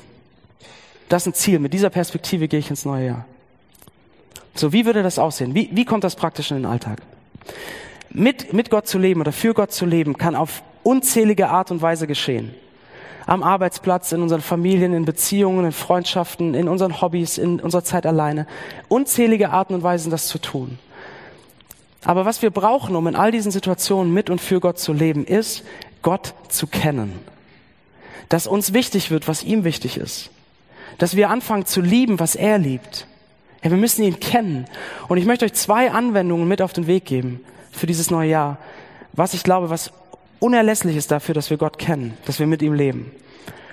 Das 1.10 1.24
ist 1.24 1.28
ein 1.28 1.34
Ziel. 1.34 1.60
Mit 1.60 1.74
dieser 1.74 1.90
Perspektive 1.90 2.48
gehe 2.48 2.60
ich 2.60 2.70
ins 2.70 2.86
neue 2.86 3.08
Jahr. 3.08 3.26
So, 4.60 4.74
wie 4.74 4.86
würde 4.86 5.04
das 5.04 5.20
aussehen? 5.20 5.56
Wie, 5.56 5.70
wie 5.72 5.86
kommt 5.86 6.04
das 6.04 6.18
praktisch 6.18 6.52
in 6.52 6.58
den 6.58 6.66
Alltag? 6.66 7.02
Mit, 8.10 8.52
mit 8.52 8.70
Gott 8.70 8.88
zu 8.88 8.98
leben 8.98 9.22
oder 9.22 9.32
für 9.32 9.54
Gott 9.54 9.72
zu 9.72 9.86
leben 9.86 10.18
kann 10.18 10.36
auf 10.36 10.64
unzählige 10.84 11.48
Art 11.48 11.72
und 11.72 11.82
Weise 11.82 12.08
geschehen. 12.08 12.54
Am 13.26 13.42
Arbeitsplatz, 13.42 14.12
in 14.12 14.22
unseren 14.22 14.42
Familien, 14.42 14.94
in 14.94 15.06
Beziehungen, 15.06 15.64
in 15.64 15.72
Freundschaften, 15.72 16.56
in 16.56 16.68
unseren 16.68 17.00
Hobbys, 17.00 17.38
in 17.38 17.62
unserer 17.62 17.86
Zeit 17.86 18.06
alleine. 18.06 18.48
Unzählige 18.90 19.52
Arten 19.52 19.76
und 19.76 19.84
Weisen, 19.84 20.12
das 20.12 20.28
zu 20.28 20.40
tun. 20.40 20.78
Aber 22.04 22.26
was 22.26 22.42
wir 22.42 22.50
brauchen, 22.50 22.98
um 22.98 23.08
in 23.08 23.16
all 23.16 23.32
diesen 23.32 23.54
Situationen 23.54 24.14
mit 24.14 24.30
und 24.30 24.42
für 24.42 24.60
Gott 24.60 24.78
zu 24.78 24.92
leben, 24.92 25.24
ist, 25.24 25.64
Gott 26.02 26.34
zu 26.50 26.68
kennen. 26.68 27.14
Dass 28.28 28.46
uns 28.46 28.74
wichtig 28.74 29.10
wird, 29.10 29.30
was 29.30 29.42
ihm 29.42 29.64
wichtig 29.64 29.96
ist. 29.96 30.32
Dass 30.98 31.16
wir 31.16 31.30
anfangen 31.30 31.66
zu 31.66 31.80
lieben, 31.80 32.20
was 32.20 32.36
er 32.36 32.58
liebt. 32.58 33.08
Ja, 33.64 33.72
wir 33.72 33.78
müssen 33.78 34.04
ihn 34.04 34.20
kennen. 34.20 34.66
Und 35.08 35.18
ich 35.18 35.26
möchte 35.26 35.46
euch 35.46 35.54
zwei 35.54 35.92
Anwendungen 35.92 36.48
mit 36.48 36.62
auf 36.62 36.74
den 36.74 36.88
Weg 36.88 37.06
geben 37.06 37.42
für 37.72 37.88
dieses 37.88 38.10
neue 38.10 38.30
Jahr, 38.30 38.58
was 39.14 39.34
ich 39.34 39.44
glaube, 39.44 39.70
was 39.70 39.92
unerlässlich 40.40 40.96
ist 40.96 41.12
dafür, 41.12 41.36
dass 41.36 41.50
wir 41.50 41.58
Gott 41.58 41.78
kennen, 41.78 42.18
dass 42.26 42.40
wir 42.40 42.48
mit 42.48 42.62
ihm 42.62 42.74
leben. 42.74 43.12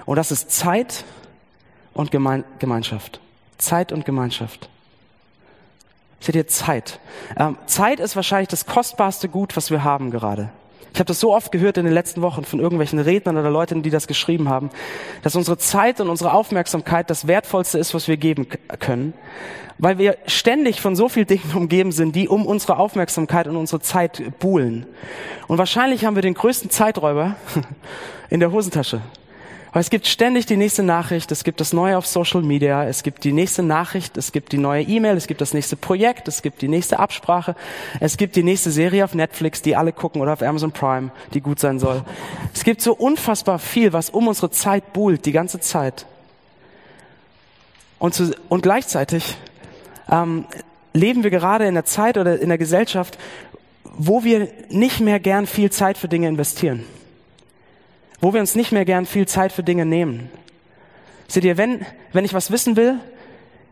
Und 0.05 0.17
das 0.17 0.31
ist 0.31 0.51
Zeit 0.51 1.05
und 1.95 2.11
Gemein 2.11 2.45
Gemeinschaft. 2.59 3.21
Zeit 3.59 3.93
und 3.93 4.05
Gemeinschaft. 4.05 4.69
Seht 6.21 6.35
ihr 6.35 6.47
Zeit? 6.47 6.99
Ähm, 7.39 7.57
Zeit 7.67 8.01
ist 8.01 8.17
wahrscheinlich 8.17 8.49
das 8.49 8.67
kostbarste 8.67 9.29
Gut, 9.29 9.57
was 9.57 9.71
wir 9.71 9.85
haben 9.85 10.11
gerade. 10.11 10.51
Ich 10.93 10.99
habe 10.99 11.09
das 11.09 11.21
so 11.21 11.35
oft 11.35 11.53
gehört 11.53 11.77
in 11.77 11.85
den 11.85 11.93
letzten 11.93 12.23
Wochen 12.23 12.45
von 12.45 12.59
irgendwelchen 12.59 12.99
Rednern 12.99 13.37
oder 13.37 13.51
Leuten, 13.51 13.83
die 13.83 13.91
das 13.91 14.07
geschrieben 14.07 14.49
haben, 14.49 14.71
dass 15.23 15.37
unsere 15.37 15.59
Zeit 15.59 16.01
und 16.01 16.09
unsere 16.09 16.33
Aufmerksamkeit 16.33 17.11
das 17.11 17.27
Wertvollste 17.27 17.79
ist, 17.79 17.93
was 17.93 18.09
wir 18.09 18.17
geben 18.17 18.49
können, 18.81 19.13
weil 19.79 19.99
wir 19.99 20.17
ständig 20.27 20.81
von 20.81 20.97
so 20.97 21.09
vielen 21.09 21.27
Dingen 21.27 21.53
umgeben 21.55 21.93
sind, 21.93 22.17
die 22.17 22.29
um 22.29 22.47
unsere 22.47 22.79
Aufmerksamkeit 22.79 23.47
und 23.47 23.57
unsere 23.57 23.81
Zeit 23.81 24.39
buhlen. 24.39 24.87
Und 25.49 25.59
wahrscheinlich 25.59 26.05
haben 26.05 26.15
wir 26.15 26.23
den 26.23 26.35
größten 26.35 26.71
Zeiträuber 26.71 27.37
in 28.31 28.41
der 28.41 28.53
Hosentasche. 28.53 29.01
Weil 29.77 29.83
es 29.83 29.91
gibt 29.91 30.07
ständig 30.07 30.47
die 30.47 30.57
nächste 30.57 30.83
Nachricht, 30.83 31.31
es 31.33 31.45
gibt 31.45 31.61
das 31.61 31.75
Neue 31.75 31.99
auf 31.99 32.07
Social 32.07 32.41
Media, 32.41 32.85
es 32.85 33.03
gibt 33.03 33.25
die 33.25 33.33
nächste 33.33 33.63
Nachricht, 33.63 34.17
es 34.17 34.33
gibt 34.33 34.53
die 34.53 34.57
neue 34.57 34.83
E-Mail, 34.83 35.19
es 35.19 35.27
gibt 35.27 35.43
das 35.43 35.53
nächste 35.53 35.77
Projekt, 35.77 36.29
es 36.29 36.41
gibt 36.41 36.63
die 36.63 36.69
nächste 36.69 36.99
Absprache, 36.99 37.55
es 38.01 38.17
gibt 38.17 38.37
die 38.37 38.43
nächste 38.43 38.71
Serie 38.71 39.05
auf 39.05 39.15
Netflix, 39.15 39.61
die 39.61 39.77
alle 39.77 39.93
gucken 39.93 40.23
oder 40.23 40.33
auf 40.33 40.41
Amazon 40.41 40.73
Prime, 40.73 41.11
die 41.35 41.43
gut 41.43 41.61
sein 41.61 41.79
soll. 41.79 42.03
Es 42.55 42.65
gibt 42.65 42.81
so 42.81 42.95
unfassbar 42.95 43.59
viel, 43.59 43.93
was 43.93 44.09
um 44.09 44.29
unsere 44.29 44.51
Zeit 44.51 44.95
buhlt, 44.95 45.27
die 45.27 45.33
ganze 45.33 45.61
Zeit. 45.61 46.07
Und, 47.99 48.15
zu, 48.15 48.35
und 48.49 48.63
gleichzeitig 48.63 49.37
ähm, 50.11 50.47
leben 50.93 51.23
wir 51.23 51.31
gerade 51.31 51.67
in 51.67 51.75
der 51.75 51.85
Zeit 51.85 52.19
oder 52.19 52.41
in 52.41 52.49
der 52.49 52.59
Gesellschaft, 52.59 53.19
wo 53.99 54.25
wir 54.25 54.49
nicht 54.69 55.01
mehr 55.01 55.21
gern 55.21 55.47
viel 55.47 55.71
Zeit 55.71 55.99
für 55.99 56.09
Dinge 56.09 56.29
investieren 56.29 56.85
wo 58.21 58.33
wir 58.33 58.41
uns 58.41 58.55
nicht 58.55 58.73
mehr 58.73 58.85
gern 58.85 59.07
viel 59.07 59.27
Zeit 59.27 59.53
für 59.53 59.63
Dinge 59.63 59.87
nehmen. 59.87 60.31
Seht 61.29 61.45
ihr, 61.45 61.57
wenn, 61.57 61.85
wenn 62.13 62.25
ich 62.25 62.35
was 62.35 62.51
wissen 62.51 62.77
will, 62.77 62.99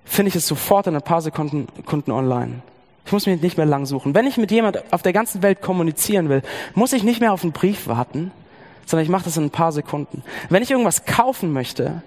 finde 0.05 0.29
ich 0.29 0.37
es 0.37 0.47
sofort 0.47 0.87
in 0.87 0.95
ein 0.95 1.03
paar 1.03 1.23
Sekunden, 1.23 1.69
Sekunden 1.77 2.11
online. 2.11 2.63
Ich 3.07 3.13
muss 3.13 3.27
mich 3.27 3.41
nicht 3.41 3.57
mehr 3.57 3.67
lang 3.67 3.87
suchen. 3.87 4.15
Wenn 4.15 4.27
ich 4.27 4.37
mit 4.37 4.51
jemand 4.51 4.93
auf 4.93 5.03
der 5.03 5.13
ganzen 5.13 5.43
Welt 5.43 5.61
kommunizieren 5.61 6.29
will, 6.29 6.43
muss 6.75 6.93
ich 6.93 7.03
nicht 7.03 7.21
mehr 7.21 7.33
auf 7.33 7.43
einen 7.43 7.53
Brief 7.53 7.87
warten, 7.87 8.33
sondern 8.87 9.05
ich 9.05 9.11
mache 9.11 9.25
das 9.25 9.37
in 9.37 9.45
ein 9.45 9.51
paar 9.51 9.73
Sekunden. 9.73 10.23
Wenn 10.49 10.63
ich 10.63 10.71
irgendwas 10.71 11.05
kaufen 11.05 11.53
möchte, 11.53 12.03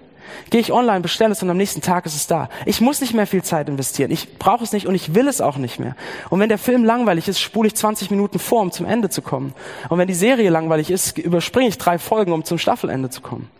Gehe 0.50 0.60
ich 0.60 0.72
online, 0.72 1.00
bestelle 1.00 1.32
es 1.32 1.42
und 1.42 1.50
am 1.50 1.56
nächsten 1.56 1.80
Tag 1.80 2.06
ist 2.06 2.14
es 2.14 2.26
da. 2.26 2.48
Ich 2.66 2.80
muss 2.80 3.00
nicht 3.00 3.14
mehr 3.14 3.26
viel 3.26 3.42
Zeit 3.42 3.68
investieren. 3.68 4.10
Ich 4.10 4.38
brauche 4.38 4.64
es 4.64 4.72
nicht 4.72 4.86
und 4.86 4.94
ich 4.94 5.14
will 5.14 5.28
es 5.28 5.40
auch 5.40 5.56
nicht 5.56 5.78
mehr. 5.78 5.94
Und 6.30 6.40
wenn 6.40 6.48
der 6.48 6.58
Film 6.58 6.84
langweilig 6.84 7.28
ist, 7.28 7.40
spule 7.40 7.68
ich 7.68 7.74
20 7.74 8.10
Minuten 8.10 8.38
vor, 8.38 8.62
um 8.62 8.72
zum 8.72 8.86
Ende 8.86 9.10
zu 9.10 9.22
kommen. 9.22 9.52
Und 9.88 9.98
wenn 9.98 10.08
die 10.08 10.14
Serie 10.14 10.50
langweilig 10.50 10.90
ist, 10.90 11.18
überspringe 11.18 11.68
ich 11.68 11.78
drei 11.78 11.98
Folgen, 11.98 12.32
um 12.32 12.44
zum 12.44 12.58
Staffelende 12.58 13.10
zu 13.10 13.20
kommen. 13.20 13.50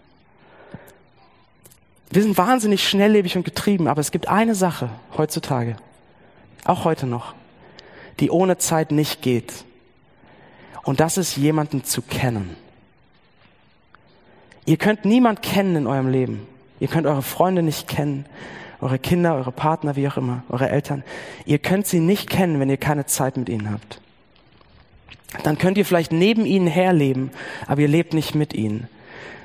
Wir 2.10 2.22
sind 2.22 2.38
wahnsinnig 2.38 2.88
schnelllebig 2.88 3.36
und 3.36 3.44
getrieben, 3.44 3.86
aber 3.86 4.00
es 4.00 4.10
gibt 4.10 4.28
eine 4.28 4.54
Sache 4.54 4.88
heutzutage, 5.16 5.76
auch 6.64 6.84
heute 6.84 7.06
noch, 7.06 7.34
die 8.20 8.30
ohne 8.30 8.56
Zeit 8.56 8.92
nicht 8.92 9.20
geht. 9.20 9.52
Und 10.84 11.00
das 11.00 11.18
ist 11.18 11.36
jemanden 11.36 11.84
zu 11.84 12.00
kennen. 12.00 12.56
Ihr 14.64 14.78
könnt 14.78 15.04
niemand 15.04 15.42
kennen 15.42 15.76
in 15.76 15.86
eurem 15.86 16.08
Leben. 16.08 16.46
Ihr 16.80 16.88
könnt 16.88 17.06
eure 17.06 17.22
Freunde 17.22 17.62
nicht 17.62 17.88
kennen, 17.88 18.26
eure 18.80 18.98
Kinder, 18.98 19.34
eure 19.34 19.52
Partner, 19.52 19.96
wie 19.96 20.08
auch 20.08 20.16
immer, 20.16 20.44
eure 20.48 20.68
Eltern. 20.68 21.02
Ihr 21.44 21.58
könnt 21.58 21.86
sie 21.86 22.00
nicht 22.00 22.30
kennen, 22.30 22.60
wenn 22.60 22.70
ihr 22.70 22.76
keine 22.76 23.06
Zeit 23.06 23.36
mit 23.36 23.48
ihnen 23.48 23.70
habt. 23.70 24.00
Dann 25.42 25.58
könnt 25.58 25.76
ihr 25.76 25.84
vielleicht 25.84 26.12
neben 26.12 26.46
ihnen 26.46 26.66
herleben, 26.66 27.30
aber 27.66 27.82
ihr 27.82 27.88
lebt 27.88 28.14
nicht 28.14 28.34
mit 28.34 28.54
ihnen. 28.54 28.88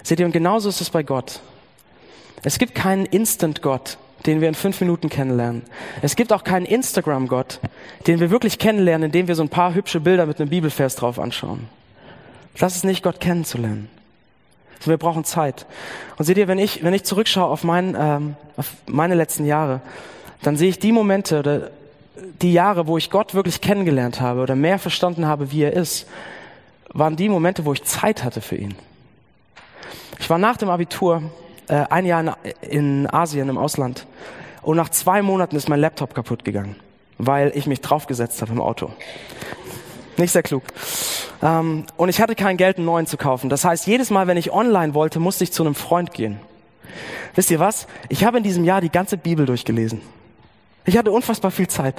Seht 0.04 0.20
ihr, 0.20 0.26
und 0.26 0.32
genauso 0.32 0.70
ist 0.70 0.82
es 0.82 0.90
bei 0.90 1.04
Gott. 1.04 1.42
Es 2.44 2.58
gibt 2.58 2.76
keinen 2.76 3.06
Instant-Gott, 3.06 3.98
den 4.26 4.42
wir 4.42 4.48
in 4.48 4.56
fünf 4.56 4.80
Minuten 4.82 5.10
kennenlernen. 5.10 5.64
Es 6.02 6.16
gibt 6.16 6.32
auch 6.32 6.44
keinen 6.44 6.66
Instagram-Gott, 6.66 7.60
den 8.08 8.20
wir 8.20 8.30
wirklich 8.30 8.60
kennenlernen, 8.60 9.08
indem 9.08 9.28
wir 9.28 9.36
so 9.36 9.44
ein 9.44 9.50
paar 9.50 9.74
hübsche 9.74 10.00
Bilder 10.00 10.26
mit 10.26 10.40
einem 10.40 10.50
Bibelvers 10.50 10.96
drauf 10.96 11.20
anschauen. 11.20 11.68
Das 12.58 12.76
ist 12.76 12.86
nicht 12.86 13.04
Gott 13.04 13.20
kennenzulernen. 13.20 13.90
Also 14.84 14.92
wir 14.92 14.98
brauchen 14.98 15.24
Zeit. 15.24 15.66
Und 16.18 16.26
seht 16.26 16.38
ihr, 16.38 16.50
wenn 16.50 16.60
ich, 16.60 16.84
wenn 16.84 16.94
ich 16.94 17.06
zurückschaue 17.06 17.46
auf, 17.46 17.64
mein, 17.64 17.96
ähm, 17.98 18.36
auf 18.58 18.74
meine 18.86 19.16
letzten 19.16 19.46
Jahre, 19.46 19.80
dann 20.42 20.58
sehe 20.58 20.68
ich 20.68 20.78
die 20.78 20.92
Momente 20.92 21.40
oder 21.40 21.72
die 22.42 22.52
Jahre, 22.52 22.86
wo 22.86 22.98
ich 22.98 23.10
Gott 23.10 23.34
wirklich 23.34 23.62
kennengelernt 23.62 24.20
habe 24.20 24.42
oder 24.42 24.58
mehr 24.58 24.80
verstanden 24.80 25.26
habe, 25.26 25.54
wie 25.54 25.64
er 25.64 25.72
ist, 25.72 26.06
waren 26.90 27.16
die 27.16 27.30
Momente, 27.30 27.64
wo 27.64 27.72
ich 27.72 27.86
Zeit 27.86 28.26
hatte 28.26 28.42
für 28.42 28.58
ihn. 28.58 28.76
Ich 30.20 30.30
war 30.30 30.38
nach 30.38 30.58
dem 30.58 30.70
Abitur 30.70 31.24
äh, 31.70 31.86
ein 31.90 32.06
Jahr 32.06 32.36
in, 32.60 32.70
in 32.70 33.10
Asien 33.10 33.48
im 33.48 33.58
Ausland 33.58 34.06
und 34.64 34.76
nach 34.76 34.90
zwei 34.90 35.22
Monaten 35.22 35.56
ist 35.56 35.70
mein 35.70 35.80
Laptop 35.80 36.14
kaputt 36.14 36.44
gegangen, 36.44 36.76
weil 37.18 37.54
ich 37.56 37.68
mich 37.68 37.80
draufgesetzt 37.80 38.42
habe 38.42 38.52
im 38.52 38.60
Auto. 38.60 38.92
Nicht 40.18 40.32
sehr 40.32 40.44
klug. 40.44 40.64
Ähm, 41.42 41.86
und 41.98 42.10
ich 42.10 42.22
hatte 42.22 42.36
kein 42.36 42.58
Geld, 42.58 42.78
einen 42.78 42.86
neuen 42.86 43.08
zu 43.08 43.18
kaufen. 43.18 43.50
Das 43.50 43.66
heißt, 43.66 43.88
jedes 43.88 44.10
Mal, 44.10 44.28
wenn 44.28 44.38
ich 44.38 44.52
online 44.52 44.94
wollte, 44.94 45.20
musste 45.20 45.44
ich 45.44 45.52
zu 45.52 45.64
einem 45.64 45.76
Freund 45.76 46.14
gehen. 46.14 46.40
Wisst 47.36 47.50
ihr 47.50 47.60
was? 47.60 47.88
Ich 48.10 48.24
habe 48.24 48.38
in 48.38 48.44
diesem 48.44 48.64
Jahr 48.64 48.82
die 48.82 48.92
ganze 48.92 49.18
Bibel 49.18 49.46
durchgelesen. 49.46 50.02
Ich 50.86 50.98
hatte 50.98 51.12
unfassbar 51.12 51.52
viel 51.52 51.68
Zeit. 51.68 51.96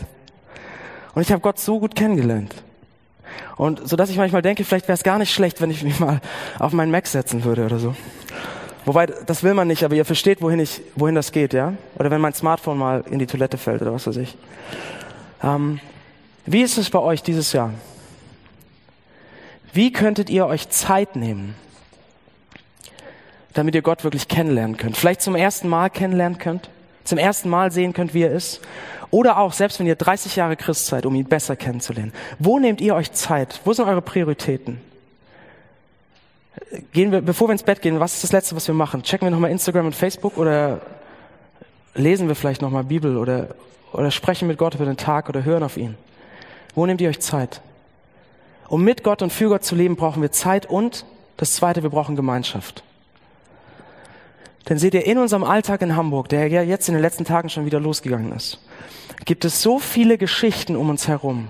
Und 1.14 1.22
ich 1.22 1.33
habe 1.33 1.40
Gott 1.40 1.59
so 1.59 1.81
gut 1.81 1.94
kennengelernt. 1.94 2.55
Und 3.57 3.88
so 3.88 3.96
dass 3.96 4.11
ich 4.11 4.16
manchmal 4.16 4.42
denke, 4.42 4.64
vielleicht 4.64 4.87
wäre 4.87 4.94
es 4.94 5.03
gar 5.03 5.18
nicht 5.18 5.33
schlecht, 5.33 5.61
wenn 5.61 5.70
ich 5.70 5.83
mich 5.83 5.98
mal 5.98 6.20
auf 6.59 6.72
meinen 6.72 6.90
Mac 6.90 7.07
setzen 7.07 7.44
würde 7.44 7.64
oder 7.64 7.79
so. 7.79 7.94
Wobei, 8.85 9.07
das 9.07 9.42
will 9.42 9.55
man 9.55 9.66
nicht, 9.66 9.83
aber 9.83 9.94
ihr 9.94 10.05
versteht, 10.05 10.42
wohin 10.42 10.61
ich, 10.61 10.83
wohin 10.94 11.14
das 11.14 11.33
geht, 11.33 11.55
ja? 11.55 11.72
Oder 11.96 12.11
wenn 12.11 12.20
mein 12.20 12.35
Smartphone 12.35 12.77
mal 12.77 13.03
in 13.11 13.18
die 13.18 13.27
Toilette 13.27 13.57
fällt 13.57 13.81
oder 13.81 13.94
was 13.94 14.07
weiß 14.07 14.16
ich. 14.18 14.37
Ähm, 15.42 15.81
wie 16.44 16.62
ist 16.62 16.77
es 16.77 16.90
bei 16.90 16.98
euch 16.98 17.22
dieses 17.22 17.53
Jahr? 17.53 17.72
Wie 19.74 19.92
könntet 19.92 20.30
ihr 20.30 20.46
euch 20.46 20.68
Zeit 20.68 21.16
nehmen, 21.16 21.56
damit 23.54 23.74
ihr 23.74 23.82
Gott 23.82 24.04
wirklich 24.04 24.28
kennenlernen 24.28 24.76
könnt? 24.76 24.96
Vielleicht 24.96 25.20
zum 25.20 25.34
ersten 25.34 25.68
Mal 25.68 25.90
kennenlernen 25.90 26.38
könnt? 26.38 26.70
Zum 27.02 27.18
ersten 27.18 27.50
Mal 27.50 27.72
sehen 27.72 27.92
könnt, 27.92 28.14
wie 28.14 28.22
er 28.22 28.30
ist? 28.30 28.60
Oder 29.10 29.37
auch, 29.37 29.52
selbst 29.52 29.80
wenn 29.80 29.87
ihr 29.87 29.96
30 29.96 30.37
Jahre 30.37 30.56
Christ 30.56 30.87
seid, 30.87 31.06
um 31.06 31.14
ihn 31.16 31.24
besser 31.24 31.56
kennenzulernen. 31.56 32.12
Wo 32.38 32.60
nehmt 32.60 32.80
ihr 32.80 32.94
euch 32.94 33.10
Zeit? 33.12 33.60
Wo 33.64 33.72
sind 33.72 33.88
eure 33.88 34.00
Prioritäten? 34.00 34.80
Gehen 36.92 37.10
wir, 37.10 37.20
bevor 37.20 37.48
wir 37.48 37.52
ins 37.52 37.64
Bett 37.64 37.82
gehen, 37.82 37.98
was 37.98 38.14
ist 38.14 38.22
das 38.22 38.32
Letzte, 38.32 38.54
was 38.54 38.68
wir 38.68 38.74
machen? 38.76 39.02
Checken 39.02 39.26
wir 39.26 39.30
nochmal 39.32 39.50
Instagram 39.50 39.87
und 39.87 39.94
Facebook 39.96 40.38
oder 40.38 40.82
lesen 41.94 42.28
wir 42.28 42.37
vielleicht 42.37 42.62
nochmal 42.62 42.84
Bibel 42.84 43.16
oder, 43.16 43.48
oder 43.92 44.12
sprechen 44.12 44.46
mit 44.46 44.56
Gott 44.56 44.76
über 44.76 44.84
den 44.84 44.96
Tag 44.96 45.28
oder 45.28 45.44
hören 45.44 45.64
auf 45.64 45.76
ihn? 45.76 45.96
Wo 46.76 46.87
nehmt 46.87 47.00
ihr 47.00 47.08
euch 47.08 47.20
Zeit? 47.20 47.60
Um 48.68 48.83
mit 48.83 49.05
Gott 49.05 49.22
und 49.22 49.33
für 49.33 49.48
Gott 49.48 49.64
zu 49.64 49.74
leben, 49.74 49.96
brauchen 49.96 50.22
wir 50.22 50.33
Zeit 50.33 50.66
und 50.66 51.05
das 51.37 51.55
Zweite, 51.55 51.83
wir 51.83 51.90
brauchen 51.90 52.16
Gemeinschaft. 52.16 52.83
Denn 54.68 54.79
seht 54.79 54.94
ihr, 54.94 55.05
in 55.05 55.18
unserem 55.18 55.44
Alltag 55.44 55.83
in 55.83 55.94
Hamburg, 55.96 56.29
der 56.29 56.48
ja 56.48 56.62
jetzt 56.62 56.88
in 56.88 56.94
den 56.94 57.03
letzten 57.03 57.24
Tagen 57.24 57.50
schon 57.50 57.66
wieder 57.66 57.81
losgegangen 57.81 58.33
ist, 58.33 58.59
gibt 59.24 59.44
es 59.44 59.61
so 59.62 59.79
viele 59.79 60.16
Geschichten 60.16 60.77
um 60.77 60.88
uns 60.88 61.07
herum, 61.07 61.48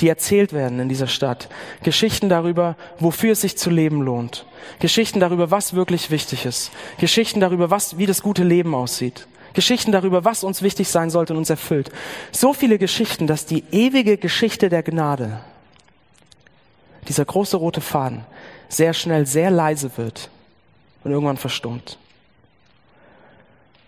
die 0.00 0.08
erzählt 0.08 0.52
werden 0.52 0.78
in 0.78 0.88
dieser 0.88 1.06
Stadt. 1.06 1.48
Geschichten 1.82 2.28
darüber, 2.28 2.76
wofür 2.98 3.32
es 3.32 3.40
sich 3.40 3.56
zu 3.56 3.70
leben 3.70 4.02
lohnt. 4.02 4.44
Geschichten 4.78 5.20
darüber, 5.20 5.50
was 5.50 5.74
wirklich 5.74 6.10
wichtig 6.10 6.44
ist. 6.44 6.70
Geschichten 6.98 7.40
darüber, 7.40 7.70
was, 7.70 7.96
wie 7.96 8.06
das 8.06 8.22
gute 8.22 8.44
Leben 8.44 8.74
aussieht. 8.74 9.26
Geschichten 9.54 9.92
darüber, 9.92 10.24
was 10.24 10.44
uns 10.44 10.60
wichtig 10.60 10.88
sein 10.88 11.10
sollte 11.10 11.32
und 11.32 11.38
uns 11.38 11.50
erfüllt. 11.50 11.90
So 12.30 12.52
viele 12.52 12.78
Geschichten, 12.78 13.26
dass 13.26 13.46
die 13.46 13.64
ewige 13.72 14.18
Geschichte 14.18 14.68
der 14.68 14.82
Gnade, 14.82 15.40
dieser 17.08 17.24
große 17.24 17.56
rote 17.56 17.80
Faden, 17.80 18.24
sehr 18.68 18.92
schnell 18.92 19.26
sehr 19.26 19.50
leise 19.50 19.96
wird 19.96 20.30
und 21.04 21.10
irgendwann 21.10 21.36
verstummt. 21.36 21.98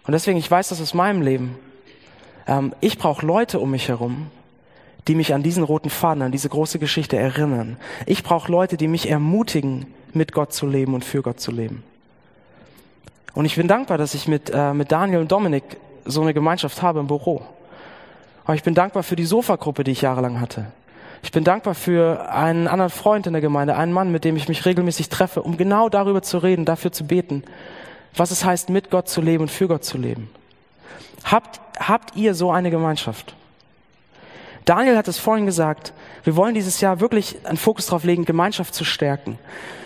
Und 0.07 0.13
deswegen, 0.13 0.39
ich 0.39 0.51
weiß 0.51 0.71
das 0.71 0.81
aus 0.81 0.95
meinem 0.95 1.23
Leben. 1.23 1.57
Ähm, 2.47 2.75
ich 2.81 2.99
brauche 2.99 3.25
Leute 3.25 3.61
um 3.61 3.71
mich 3.71 3.89
herum, 3.89 4.31
die 5.07 5.15
mich 5.15 5.35
an 5.35 5.43
diesen 5.43 5.63
roten 5.63 5.91
Faden, 5.91 6.23
an 6.23 6.33
diese 6.33 6.49
große 6.49 6.79
Geschichte 6.79 7.17
erinnern. 7.17 7.77
Ich 8.07 8.23
brauche 8.23 8.51
Leute, 8.51 8.77
die 8.77 8.89
mich 8.89 9.09
ermutigen, 9.09 9.87
mit 10.13 10.33
Gott 10.33 10.53
zu 10.53 10.67
leben 10.67 10.95
und 10.95 11.05
für 11.05 11.23
Gott 11.23 11.41
zu 11.41 11.53
leben. 11.53 11.85
Und 13.35 13.45
ich 13.45 13.55
bin 13.55 13.69
dankbar, 13.69 13.99
dass 13.99 14.15
ich 14.15 14.27
mit, 14.27 14.51
äh, 14.53 14.75
mit 14.75 14.91
Daniel 14.91 15.21
und 15.21 15.31
Dominik 15.31 15.63
so 16.05 16.23
eine 16.23 16.35
Gemeinschaft 16.35 16.83
habe 16.83 17.01
im 17.01 17.07
Büro. 17.07 17.43
Aber 18.45 18.55
ich 18.55 18.63
bin 18.63 18.75
dankbar 18.75 19.03
für 19.03 19.15
die 19.15 19.25
Sofagruppe, 19.25 19.85
die 19.85 19.93
ich 19.93 20.01
jahrelang 20.01 20.41
hatte. 20.41 20.67
Ich 21.23 21.33
bin 21.33 21.45
dankbar 21.45 21.75
für 21.75 22.31
einen 22.33 22.67
anderen 22.67 22.91
Freund 22.91 23.27
in 23.27 23.33
der 23.33 23.43
Gemeinde, 23.43 23.77
einen 23.77 23.93
Mann, 23.93 24.11
mit 24.11 24.25
dem 24.25 24.37
ich 24.37 24.49
mich 24.49 24.65
regelmäßig 24.65 25.09
treffe, 25.09 25.43
um 25.43 25.57
genau 25.57 25.89
darüber 25.89 26.23
zu 26.23 26.39
reden, 26.39 26.65
dafür 26.65 26.93
zu 26.93 27.05
beten, 27.05 27.45
was 28.17 28.31
es 28.31 28.45
heißt, 28.45 28.71
mit 28.71 28.91
Gott 28.91 29.09
zu 29.09 29.21
leben 29.21 29.43
und 29.43 29.51
für 29.51 29.69
Gott 29.69 29.85
zu 29.85 29.99
leben. 29.99 30.31
Habt, 31.25 31.61
habt 31.79 32.17
ihr 32.17 32.35
so 32.35 32.51
eine 32.51 32.71
Gemeinschaft? 32.71 33.35
Daniel 34.65 34.97
hat 34.97 35.09
es 35.09 35.19
vorhin 35.19 35.47
gesagt, 35.47 35.93
wir 36.25 36.37
wollen 36.37 36.55
dieses 36.55 36.81
Jahr 36.81 37.01
wirklich 37.01 37.37
einen 37.45 37.57
Fokus 37.57 37.87
darauf 37.87 38.05
legen, 38.05 38.25
Gemeinschaft 38.25 38.75
zu 38.75 38.85
stärken. 38.85 39.39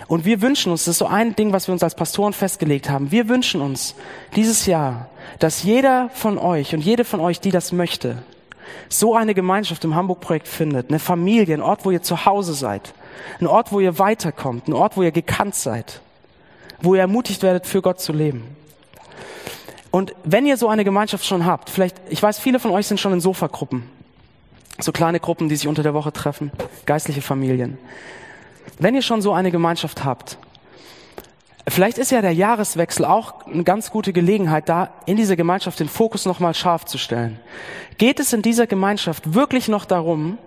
Und 0.06 0.24
wir 0.24 0.42
wünschen 0.42 0.70
uns, 0.70 0.84
das 0.84 0.92
ist 0.92 0.98
so 0.98 1.06
ein 1.06 1.34
Ding, 1.34 1.52
was 1.52 1.68
wir 1.68 1.72
uns 1.72 1.82
als 1.82 1.94
Pastoren 1.94 2.32
festgelegt 2.32 2.90
haben, 2.90 3.10
wir 3.10 3.28
wünschen 3.28 3.60
uns 3.60 3.94
dieses 4.36 4.66
Jahr, 4.66 5.08
dass 5.38 5.62
jeder 5.62 6.10
von 6.12 6.38
euch 6.38 6.74
und 6.74 6.80
jede 6.80 7.04
von 7.04 7.20
euch, 7.20 7.40
die 7.40 7.50
das 7.50 7.72
möchte, 7.72 8.22
so 8.88 9.14
eine 9.14 9.34
Gemeinschaft 9.34 9.84
im 9.84 9.94
Hamburg-Projekt 9.94 10.48
findet, 10.48 10.88
eine 10.88 10.98
Familie, 10.98 11.54
ein 11.54 11.62
Ort, 11.62 11.84
wo 11.84 11.90
ihr 11.90 12.02
zu 12.02 12.24
Hause 12.24 12.54
seid, 12.54 12.94
ein 13.40 13.46
Ort, 13.46 13.72
wo 13.72 13.80
ihr 13.80 13.98
weiterkommt, 13.98 14.68
ein 14.68 14.72
Ort, 14.72 14.96
wo 14.96 15.02
ihr 15.02 15.12
gekannt 15.12 15.54
seid, 15.54 16.00
wo 16.80 16.94
ihr 16.94 17.00
ermutigt 17.00 17.42
werdet, 17.42 17.66
für 17.66 17.82
Gott 17.82 18.00
zu 18.00 18.12
leben. 18.12 18.56
Und 19.90 20.14
wenn 20.24 20.44
ihr 20.44 20.56
so 20.56 20.68
eine 20.68 20.84
Gemeinschaft 20.84 21.24
schon 21.24 21.46
habt, 21.46 21.70
vielleicht, 21.70 21.96
ich 22.08 22.22
weiß, 22.22 22.40
viele 22.40 22.58
von 22.58 22.72
euch 22.72 22.86
sind 22.86 22.98
schon 22.98 23.12
in 23.12 23.20
Sofagruppen, 23.20 23.84
so 24.80 24.90
kleine 24.90 25.20
Gruppen, 25.20 25.48
die 25.48 25.56
sich 25.56 25.68
unter 25.68 25.84
der 25.84 25.94
Woche 25.94 26.12
treffen, 26.12 26.50
geistliche 26.84 27.22
Familien. 27.22 27.78
Wenn 28.78 28.94
ihr 28.96 29.02
schon 29.02 29.22
so 29.22 29.32
eine 29.32 29.52
Gemeinschaft 29.52 30.04
habt, 30.04 30.36
vielleicht 31.68 31.98
ist 31.98 32.10
ja 32.10 32.22
der 32.22 32.32
Jahreswechsel 32.32 33.04
auch 33.04 33.46
eine 33.46 33.64
ganz 33.64 33.90
gute 33.90 34.12
Gelegenheit, 34.12 34.68
da 34.68 34.90
in 35.06 35.16
dieser 35.16 35.36
Gemeinschaft 35.36 35.80
den 35.80 35.88
Fokus 35.88 36.26
nochmal 36.26 36.54
scharf 36.54 36.84
zu 36.84 36.98
stellen. 36.98 37.38
Geht 37.98 38.20
es 38.20 38.32
in 38.32 38.42
dieser 38.42 38.66
Gemeinschaft 38.66 39.34
wirklich 39.34 39.68
noch 39.68 39.84
darum, 39.84 40.38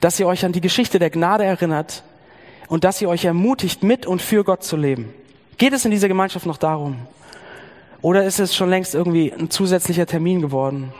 dass 0.00 0.18
ihr 0.18 0.26
euch 0.26 0.44
an 0.44 0.52
die 0.52 0.60
Geschichte 0.60 0.98
der 0.98 1.10
Gnade 1.10 1.44
erinnert 1.44 2.02
und 2.68 2.84
dass 2.84 3.00
ihr 3.00 3.08
euch 3.08 3.24
ermutigt, 3.24 3.82
mit 3.82 4.06
und 4.06 4.20
für 4.20 4.44
Gott 4.44 4.64
zu 4.64 4.76
leben? 4.76 5.12
Geht 5.58 5.72
es 5.72 5.84
in 5.84 5.90
dieser 5.90 6.08
Gemeinschaft 6.08 6.46
noch 6.46 6.56
darum? 6.56 6.96
Oder 8.00 8.24
ist 8.24 8.40
es 8.40 8.54
schon 8.54 8.68
längst 8.68 8.94
irgendwie 8.94 9.32
ein 9.32 9.48
zusätzlicher 9.48 10.06
Termin 10.06 10.40
geworden? 10.40 10.92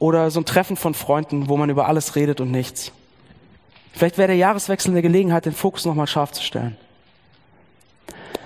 Oder 0.00 0.30
so 0.30 0.40
ein 0.40 0.44
Treffen 0.44 0.76
von 0.76 0.92
Freunden, 0.94 1.48
wo 1.48 1.56
man 1.56 1.70
über 1.70 1.86
alles 1.86 2.16
redet 2.16 2.40
und 2.40 2.50
nichts? 2.50 2.90
Vielleicht 3.92 4.18
wäre 4.18 4.28
der 4.28 4.36
Jahreswechsel 4.36 4.90
eine 4.90 5.02
Gelegenheit, 5.02 5.46
den 5.46 5.52
Fokus 5.52 5.84
nochmal 5.84 6.08
scharf 6.08 6.32
zu 6.32 6.42
stellen. 6.42 6.76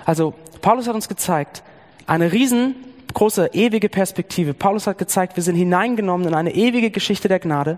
Also, 0.09 0.33
Paulus 0.63 0.87
hat 0.87 0.95
uns 0.95 1.07
gezeigt, 1.07 1.61
eine 2.07 2.31
riesengroße, 2.31 3.51
ewige 3.53 3.89
Perspektive. 3.89 4.55
Paulus 4.55 4.87
hat 4.87 4.97
gezeigt, 4.97 5.35
wir 5.35 5.43
sind 5.43 5.53
hineingenommen 5.53 6.27
in 6.27 6.33
eine 6.33 6.55
ewige 6.55 6.89
Geschichte 6.89 7.27
der 7.27 7.37
Gnade. 7.37 7.77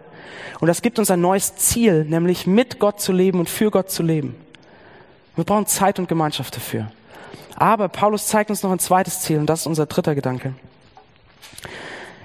Und 0.62 0.70
das 0.70 0.82
gibt 0.82 0.98
uns 0.98 1.12
ein 1.12 1.20
neues 1.20 1.58
Ziel, 1.58 2.06
nämlich 2.06 2.48
mit 2.48 2.80
Gott 2.80 3.02
zu 3.02 3.12
leben 3.12 3.40
und 3.40 3.50
für 3.50 3.70
Gott 3.70 3.92
zu 3.92 4.02
leben. 4.02 4.38
Wir 5.36 5.44
brauchen 5.44 5.66
Zeit 5.66 6.00
und 6.00 6.08
Gemeinschaft 6.08 6.56
dafür. 6.56 6.90
Aber 7.58 7.90
Paulus 7.90 8.28
zeigt 8.28 8.50
uns 8.50 8.64
noch 8.64 8.72
ein 8.72 8.80
zweites 8.80 9.20
Ziel 9.20 9.40
und 9.40 9.48
das 9.48 9.60
ist 9.60 9.68
unser 9.68 9.88
dritter 9.88 10.16
Gedanke. 10.16 10.54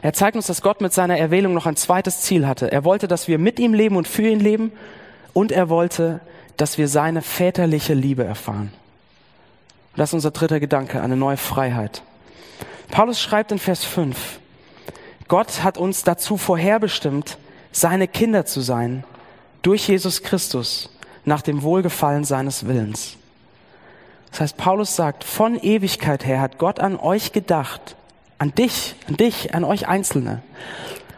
Er 0.02 0.12
zeigt 0.12 0.36
uns, 0.36 0.46
dass 0.46 0.62
Gott 0.62 0.80
mit 0.80 0.92
seiner 0.92 1.18
Erwählung 1.18 1.52
noch 1.52 1.66
ein 1.66 1.74
zweites 1.74 2.20
Ziel 2.20 2.46
hatte. 2.46 2.70
Er 2.70 2.84
wollte, 2.84 3.08
dass 3.08 3.26
wir 3.26 3.38
mit 3.38 3.58
ihm 3.58 3.74
leben 3.74 3.96
und 3.96 4.06
für 4.06 4.28
ihn 4.28 4.38
leben 4.38 4.70
und 5.32 5.50
er 5.50 5.68
wollte, 5.68 6.20
dass 6.56 6.78
wir 6.78 6.86
seine 6.86 7.22
väterliche 7.22 7.94
Liebe 7.94 8.22
erfahren. 8.22 8.70
Das 9.96 10.10
ist 10.10 10.14
unser 10.14 10.30
dritter 10.30 10.60
Gedanke, 10.60 11.00
eine 11.00 11.16
neue 11.16 11.36
Freiheit. 11.36 12.02
Paulus 12.90 13.20
schreibt 13.20 13.52
in 13.52 13.58
Vers 13.58 13.84
5, 13.84 14.38
Gott 15.28 15.64
hat 15.64 15.78
uns 15.78 16.04
dazu 16.04 16.36
vorherbestimmt, 16.36 17.38
seine 17.72 18.06
Kinder 18.06 18.46
zu 18.46 18.60
sein, 18.60 19.04
durch 19.62 19.88
Jesus 19.88 20.22
Christus, 20.22 20.90
nach 21.24 21.42
dem 21.42 21.62
Wohlgefallen 21.62 22.24
seines 22.24 22.66
Willens. 22.66 23.16
Das 24.30 24.40
heißt, 24.40 24.56
Paulus 24.56 24.94
sagt, 24.94 25.24
von 25.24 25.58
Ewigkeit 25.58 26.24
her 26.24 26.40
hat 26.40 26.58
Gott 26.58 26.78
an 26.78 26.96
euch 26.96 27.32
gedacht, 27.32 27.96
an 28.38 28.54
dich, 28.54 28.94
an 29.08 29.16
dich, 29.16 29.54
an 29.54 29.64
euch 29.64 29.88
Einzelne, 29.88 30.42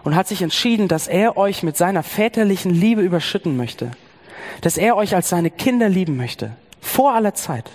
und 0.05 0.17
hat 0.17 0.29
sich 0.29 0.41
entschieden, 0.41 0.89
dass 0.89 1.09
er 1.09 1.37
euch 1.37 1.63
mit 1.63 1.77
seiner 1.77 2.03
väterlichen 2.03 2.73
Liebe 2.73 3.03
überschütten 3.03 3.57
möchte, 3.57 3.91
dass 4.63 4.79
er 4.79 4.97
euch 4.97 5.15
als 5.15 5.29
seine 5.29 5.51
Kinder 5.51 5.89
lieben 5.89 6.17
möchte, 6.17 6.53
vor 6.81 7.13
aller 7.13 7.35
Zeit. 7.35 7.71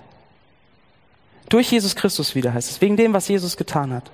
Durch 1.54 1.72
Jesus 1.72 1.96
Christus 1.96 2.34
wieder 2.34 2.52
heißt 2.52 2.72
es, 2.72 2.82
wegen 2.82 2.98
dem, 2.98 3.14
was 3.14 3.28
Jesus 3.28 3.58
getan 3.58 3.94
hat. 3.94 4.10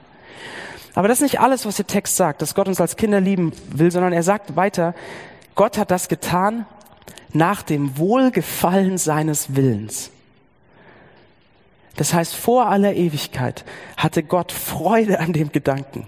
Aber 0.94 1.08
das 1.08 1.20
ist 1.20 1.22
nicht 1.22 1.40
alles, 1.40 1.66
was 1.66 1.78
der 1.78 1.88
Text 1.88 2.18
sagt, 2.18 2.42
dass 2.42 2.54
Gott 2.54 2.68
uns 2.68 2.82
als 2.82 2.98
Kinder 2.98 3.22
lieben 3.22 3.54
will, 3.70 3.92
sondern 3.92 4.12
er 4.12 4.24
sagt 4.24 4.58
weiter, 4.58 4.94
Gott 5.56 5.78
hat 5.78 5.90
das 5.90 6.10
getan 6.10 6.66
nach 7.32 7.62
dem 7.62 7.98
Wohlgefallen 7.98 8.98
seines 8.98 9.56
Willens. 9.56 10.12
Das 11.96 12.14
heißt, 12.14 12.36
vor 12.36 12.66
aller 12.66 12.94
Ewigkeit 12.96 13.64
hatte 13.96 14.22
Gott 14.22 14.52
Freude 14.52 15.22
an 15.22 15.32
dem 15.32 15.54
Gedanken, 15.54 16.08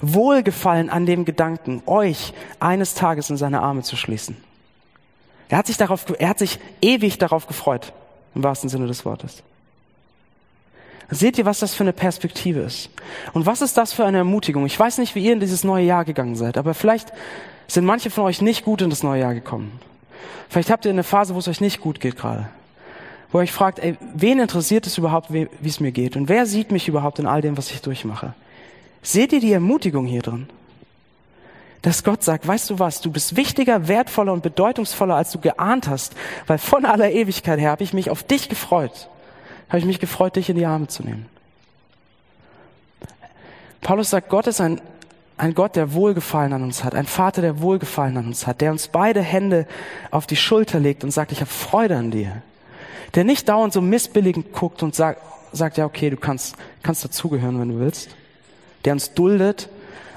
Wohlgefallen 0.00 0.90
an 0.90 1.06
dem 1.06 1.24
Gedanken, 1.24 1.84
euch 1.86 2.34
eines 2.58 2.94
Tages 2.94 3.30
in 3.30 3.36
seine 3.36 3.62
Arme 3.62 3.82
zu 3.82 3.94
schließen. 3.94 4.36
Er 5.48 5.58
hat 5.58 5.68
sich 5.68 5.76
darauf, 5.76 6.06
er 6.18 6.30
hat 6.30 6.40
sich 6.40 6.58
ewig 6.80 7.18
darauf 7.18 7.46
gefreut, 7.46 7.92
im 8.34 8.42
wahrsten 8.42 8.68
Sinne 8.68 8.88
des 8.88 9.04
Wortes. 9.04 9.44
Seht 11.14 11.36
ihr, 11.36 11.44
was 11.44 11.58
das 11.58 11.74
für 11.74 11.84
eine 11.84 11.92
Perspektive 11.92 12.60
ist? 12.60 12.88
Und 13.34 13.44
was 13.44 13.60
ist 13.60 13.76
das 13.76 13.92
für 13.92 14.06
eine 14.06 14.16
Ermutigung? 14.18 14.64
Ich 14.64 14.80
weiß 14.80 14.96
nicht, 14.96 15.14
wie 15.14 15.22
ihr 15.22 15.34
in 15.34 15.40
dieses 15.40 15.62
neue 15.62 15.84
Jahr 15.84 16.06
gegangen 16.06 16.36
seid, 16.36 16.56
aber 16.56 16.72
vielleicht 16.72 17.12
sind 17.66 17.84
manche 17.84 18.08
von 18.08 18.24
euch 18.24 18.40
nicht 18.40 18.64
gut 18.64 18.80
in 18.80 18.88
das 18.88 19.02
neue 19.02 19.20
Jahr 19.20 19.34
gekommen. 19.34 19.78
Vielleicht 20.48 20.70
habt 20.70 20.86
ihr 20.86 20.90
eine 20.90 21.04
Phase, 21.04 21.34
wo 21.34 21.38
es 21.38 21.48
euch 21.48 21.60
nicht 21.60 21.82
gut 21.82 22.00
geht 22.00 22.16
gerade. 22.16 22.48
Wo 23.30 23.38
ihr 23.38 23.42
euch 23.42 23.52
fragt, 23.52 23.78
ey, 23.78 23.98
wen 24.14 24.38
interessiert 24.38 24.86
es 24.86 24.96
überhaupt, 24.96 25.30
wie 25.34 25.48
es 25.62 25.80
mir 25.80 25.92
geht? 25.92 26.16
Und 26.16 26.30
wer 26.30 26.46
sieht 26.46 26.72
mich 26.72 26.88
überhaupt 26.88 27.18
in 27.18 27.26
all 27.26 27.42
dem, 27.42 27.58
was 27.58 27.70
ich 27.70 27.82
durchmache? 27.82 28.32
Seht 29.02 29.34
ihr 29.34 29.40
die 29.40 29.52
Ermutigung 29.52 30.06
hier 30.06 30.22
drin? 30.22 30.48
Dass 31.82 32.04
Gott 32.04 32.22
sagt, 32.22 32.48
weißt 32.48 32.70
du 32.70 32.78
was, 32.78 33.02
du 33.02 33.10
bist 33.10 33.36
wichtiger, 33.36 33.86
wertvoller 33.86 34.32
und 34.32 34.42
bedeutungsvoller, 34.42 35.16
als 35.16 35.30
du 35.30 35.40
geahnt 35.40 35.88
hast, 35.88 36.14
weil 36.46 36.56
von 36.56 36.86
aller 36.86 37.10
Ewigkeit 37.10 37.60
her 37.60 37.72
habe 37.72 37.84
ich 37.84 37.92
mich 37.92 38.08
auf 38.08 38.22
dich 38.22 38.48
gefreut. 38.48 39.08
Habe 39.72 39.78
ich 39.78 39.84
mich 39.86 39.98
gefreut, 39.98 40.36
dich 40.36 40.50
in 40.50 40.56
die 40.56 40.66
Arme 40.66 40.86
zu 40.86 41.02
nehmen. 41.02 41.26
Paulus 43.80 44.10
sagt, 44.10 44.28
Gott 44.28 44.46
ist 44.46 44.60
ein 44.60 44.80
ein 45.42 45.54
Gott, 45.54 45.74
der 45.74 45.92
Wohlgefallen 45.94 46.52
an 46.52 46.62
uns 46.62 46.84
hat, 46.84 46.94
ein 46.94 47.06
Vater, 47.06 47.42
der 47.42 47.60
Wohlgefallen 47.60 48.16
an 48.16 48.26
uns 48.26 48.46
hat, 48.46 48.60
der 48.60 48.70
uns 48.70 48.86
beide 48.86 49.20
Hände 49.20 49.66
auf 50.12 50.26
die 50.26 50.36
Schulter 50.36 50.78
legt 50.78 51.02
und 51.02 51.10
sagt, 51.10 51.32
ich 51.32 51.40
habe 51.40 51.50
Freude 51.50 51.96
an 51.96 52.12
dir. 52.12 52.42
Der 53.16 53.24
nicht 53.24 53.48
dauernd 53.48 53.72
so 53.72 53.80
missbilligend 53.80 54.52
guckt 54.52 54.84
und 54.84 54.94
sagt, 54.94 55.20
sagt 55.52 55.78
ja, 55.78 55.84
okay, 55.84 56.10
du 56.10 56.16
kannst, 56.16 56.54
kannst 56.84 57.04
dazugehören, 57.04 57.60
wenn 57.60 57.70
du 57.70 57.80
willst. 57.80 58.10
Der 58.84 58.92
uns 58.92 59.14
duldet. 59.14 59.68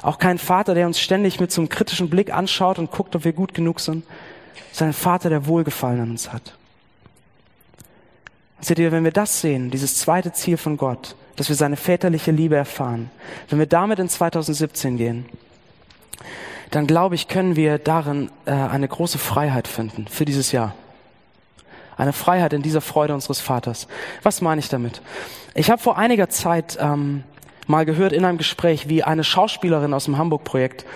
Auch 0.04 0.20
kein 0.20 0.38
Vater, 0.38 0.76
der 0.76 0.86
uns 0.86 1.00
ständig 1.00 1.40
mit 1.40 1.52
so 1.52 1.62
einem 1.62 1.70
kritischen 1.70 2.10
Blick 2.10 2.32
anschaut 2.32 2.78
und 2.78 2.92
guckt, 2.92 3.16
ob 3.16 3.26
wir 3.26 3.34
gut 3.34 3.56
genug 3.56 3.80
sind. 3.80 4.06
Das 4.70 4.74
ist 4.74 4.82
ein 4.84 4.94
Vater, 4.94 5.30
der 5.30 5.48
Wohlgefallen 5.48 6.02
an 6.02 6.12
uns 6.12 6.32
hat. 6.32 6.54
Seht 8.66 8.80
ihr, 8.80 8.92
wenn 8.92 9.04
wir 9.04 9.12
das 9.12 9.42
sehen, 9.42 9.70
dieses 9.70 9.96
zweite 10.00 10.34
Ziel 10.34 10.58
von 10.58 10.76
Gott, 10.76 11.16
dass 11.36 11.50
wir 11.50 11.56
seine 11.56 11.76
väterliche 11.76 12.32
Liebe 12.32 12.56
erfahren. 12.56 13.12
Wenn 13.48 13.60
wir 13.60 13.68
damit 13.68 14.00
in 14.00 14.10
2017 14.10 14.98
gehen, 14.98 15.28
dann 16.72 16.88
glaube 16.88 17.14
ich, 17.14 17.28
können 17.28 17.56
wir 17.56 17.78
darin 17.78 18.32
äh, 18.48 18.54
eine 18.54 18.88
große 18.88 19.20
Freiheit 19.20 19.68
finden 19.68 20.08
für 20.08 20.26
dieses 20.26 20.52
Jahr. 20.52 20.74
Eine 21.96 22.12
Freiheit 22.12 22.54
in 22.54 22.64
dieser 22.64 22.82
Freude 22.82 23.14
unseres 23.14 23.40
Vaters. 23.40 23.88
Was 24.24 24.42
meine 24.42 24.58
ich 24.58 24.70
damit? 24.70 25.00
Ich 25.54 25.70
habe 25.70 25.80
vor 25.80 26.00
einiger 26.00 26.30
Zeit 26.30 26.76
ähm, 26.82 27.24
mal 27.68 27.86
gehört 27.86 28.14
in 28.14 28.26
einem 28.26 28.40
Gespräch, 28.40 28.90
wie 28.90 29.04
eine 29.04 29.24
Schauspielerin 29.24 29.94
aus 29.94 30.06
dem 30.06 30.18
Hamburg-Projekt 30.18 30.88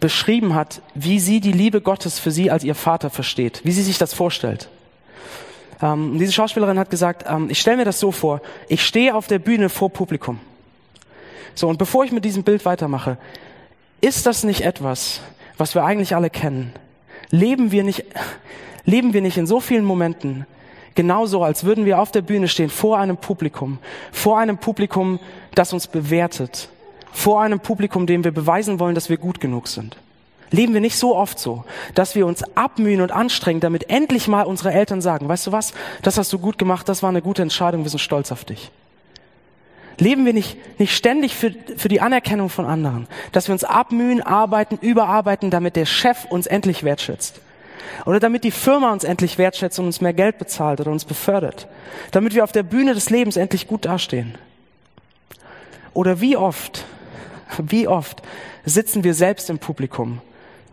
beschrieben 0.00 0.54
hat, 0.54 0.80
wie 0.94 1.20
sie 1.20 1.40
die 1.40 1.52
Liebe 1.52 1.82
Gottes 1.82 2.18
für 2.18 2.30
sie 2.30 2.50
als 2.50 2.64
ihr 2.64 2.74
Vater 2.74 3.10
versteht, 3.10 3.60
wie 3.62 3.72
sie 3.72 3.82
sich 3.82 3.98
das 3.98 4.14
vorstellt. 4.14 4.70
Ähm, 5.84 6.18
diese 6.18 6.32
Schauspielerin 6.32 6.78
hat 6.78 6.88
gesagt, 6.88 7.26
ähm, 7.28 7.50
ich 7.50 7.60
stelle 7.60 7.76
mir 7.76 7.84
das 7.84 8.00
so 8.00 8.10
vor, 8.10 8.40
ich 8.68 8.84
stehe 8.84 9.14
auf 9.14 9.26
der 9.26 9.38
Bühne 9.38 9.68
vor 9.68 9.90
Publikum. 9.90 10.40
So, 11.54 11.68
und 11.68 11.78
bevor 11.78 12.04
ich 12.04 12.10
mit 12.10 12.24
diesem 12.24 12.42
Bild 12.42 12.64
weitermache, 12.64 13.18
ist 14.00 14.24
das 14.24 14.44
nicht 14.44 14.62
etwas, 14.62 15.20
was 15.58 15.74
wir 15.74 15.84
eigentlich 15.84 16.16
alle 16.16 16.30
kennen? 16.30 16.72
Leben 17.28 17.70
wir 17.70 17.84
nicht, 17.84 18.04
leben 18.86 19.12
wir 19.12 19.20
nicht 19.20 19.36
in 19.36 19.46
so 19.46 19.60
vielen 19.60 19.84
Momenten 19.84 20.46
genauso, 20.94 21.42
als 21.42 21.64
würden 21.64 21.84
wir 21.84 22.00
auf 22.00 22.10
der 22.10 22.22
Bühne 22.22 22.48
stehen 22.48 22.70
vor 22.70 22.98
einem 22.98 23.18
Publikum, 23.18 23.78
vor 24.10 24.38
einem 24.38 24.56
Publikum, 24.56 25.20
das 25.54 25.74
uns 25.74 25.86
bewertet, 25.86 26.70
vor 27.12 27.42
einem 27.42 27.60
Publikum, 27.60 28.06
dem 28.06 28.24
wir 28.24 28.32
beweisen 28.32 28.80
wollen, 28.80 28.94
dass 28.94 29.10
wir 29.10 29.18
gut 29.18 29.38
genug 29.38 29.68
sind? 29.68 29.98
Leben 30.54 30.72
wir 30.72 30.80
nicht 30.80 30.96
so 30.96 31.16
oft 31.16 31.38
so, 31.38 31.64
dass 31.94 32.14
wir 32.14 32.26
uns 32.26 32.44
abmühen 32.56 33.00
und 33.00 33.10
anstrengen, 33.10 33.58
damit 33.58 33.90
endlich 33.90 34.28
mal 34.28 34.42
unsere 34.42 34.72
Eltern 34.72 35.00
sagen, 35.00 35.28
weißt 35.28 35.48
du 35.48 35.52
was, 35.52 35.74
das 36.02 36.16
hast 36.16 36.32
du 36.32 36.38
gut 36.38 36.58
gemacht, 36.58 36.88
das 36.88 37.02
war 37.02 37.10
eine 37.10 37.22
gute 37.22 37.42
Entscheidung, 37.42 37.82
wir 37.82 37.90
sind 37.90 37.98
stolz 37.98 38.30
auf 38.30 38.44
dich. 38.44 38.70
Leben 39.98 40.24
wir 40.24 40.32
nicht, 40.32 40.56
nicht 40.78 40.94
ständig 40.94 41.34
für, 41.34 41.52
für 41.76 41.88
die 41.88 42.00
Anerkennung 42.00 42.50
von 42.50 42.66
anderen, 42.66 43.08
dass 43.32 43.48
wir 43.48 43.52
uns 43.52 43.64
abmühen, 43.64 44.22
arbeiten, 44.22 44.78
überarbeiten, 44.80 45.50
damit 45.50 45.74
der 45.74 45.86
Chef 45.86 46.24
uns 46.24 46.46
endlich 46.46 46.84
wertschätzt. 46.84 47.40
Oder 48.06 48.20
damit 48.20 48.44
die 48.44 48.50
Firma 48.52 48.92
uns 48.92 49.02
endlich 49.02 49.38
wertschätzt 49.38 49.78
und 49.80 49.86
uns 49.86 50.00
mehr 50.00 50.12
Geld 50.12 50.38
bezahlt 50.38 50.80
oder 50.80 50.90
uns 50.90 51.04
befördert. 51.04 51.68
Damit 52.12 52.34
wir 52.34 52.44
auf 52.44 52.52
der 52.52 52.62
Bühne 52.62 52.94
des 52.94 53.10
Lebens 53.10 53.36
endlich 53.36 53.66
gut 53.66 53.84
dastehen. 53.86 54.36
Oder 55.94 56.20
wie 56.20 56.36
oft, 56.36 56.84
wie 57.58 57.88
oft 57.88 58.22
sitzen 58.64 59.04
wir 59.04 59.14
selbst 59.14 59.50
im 59.50 59.58
Publikum 59.58 60.20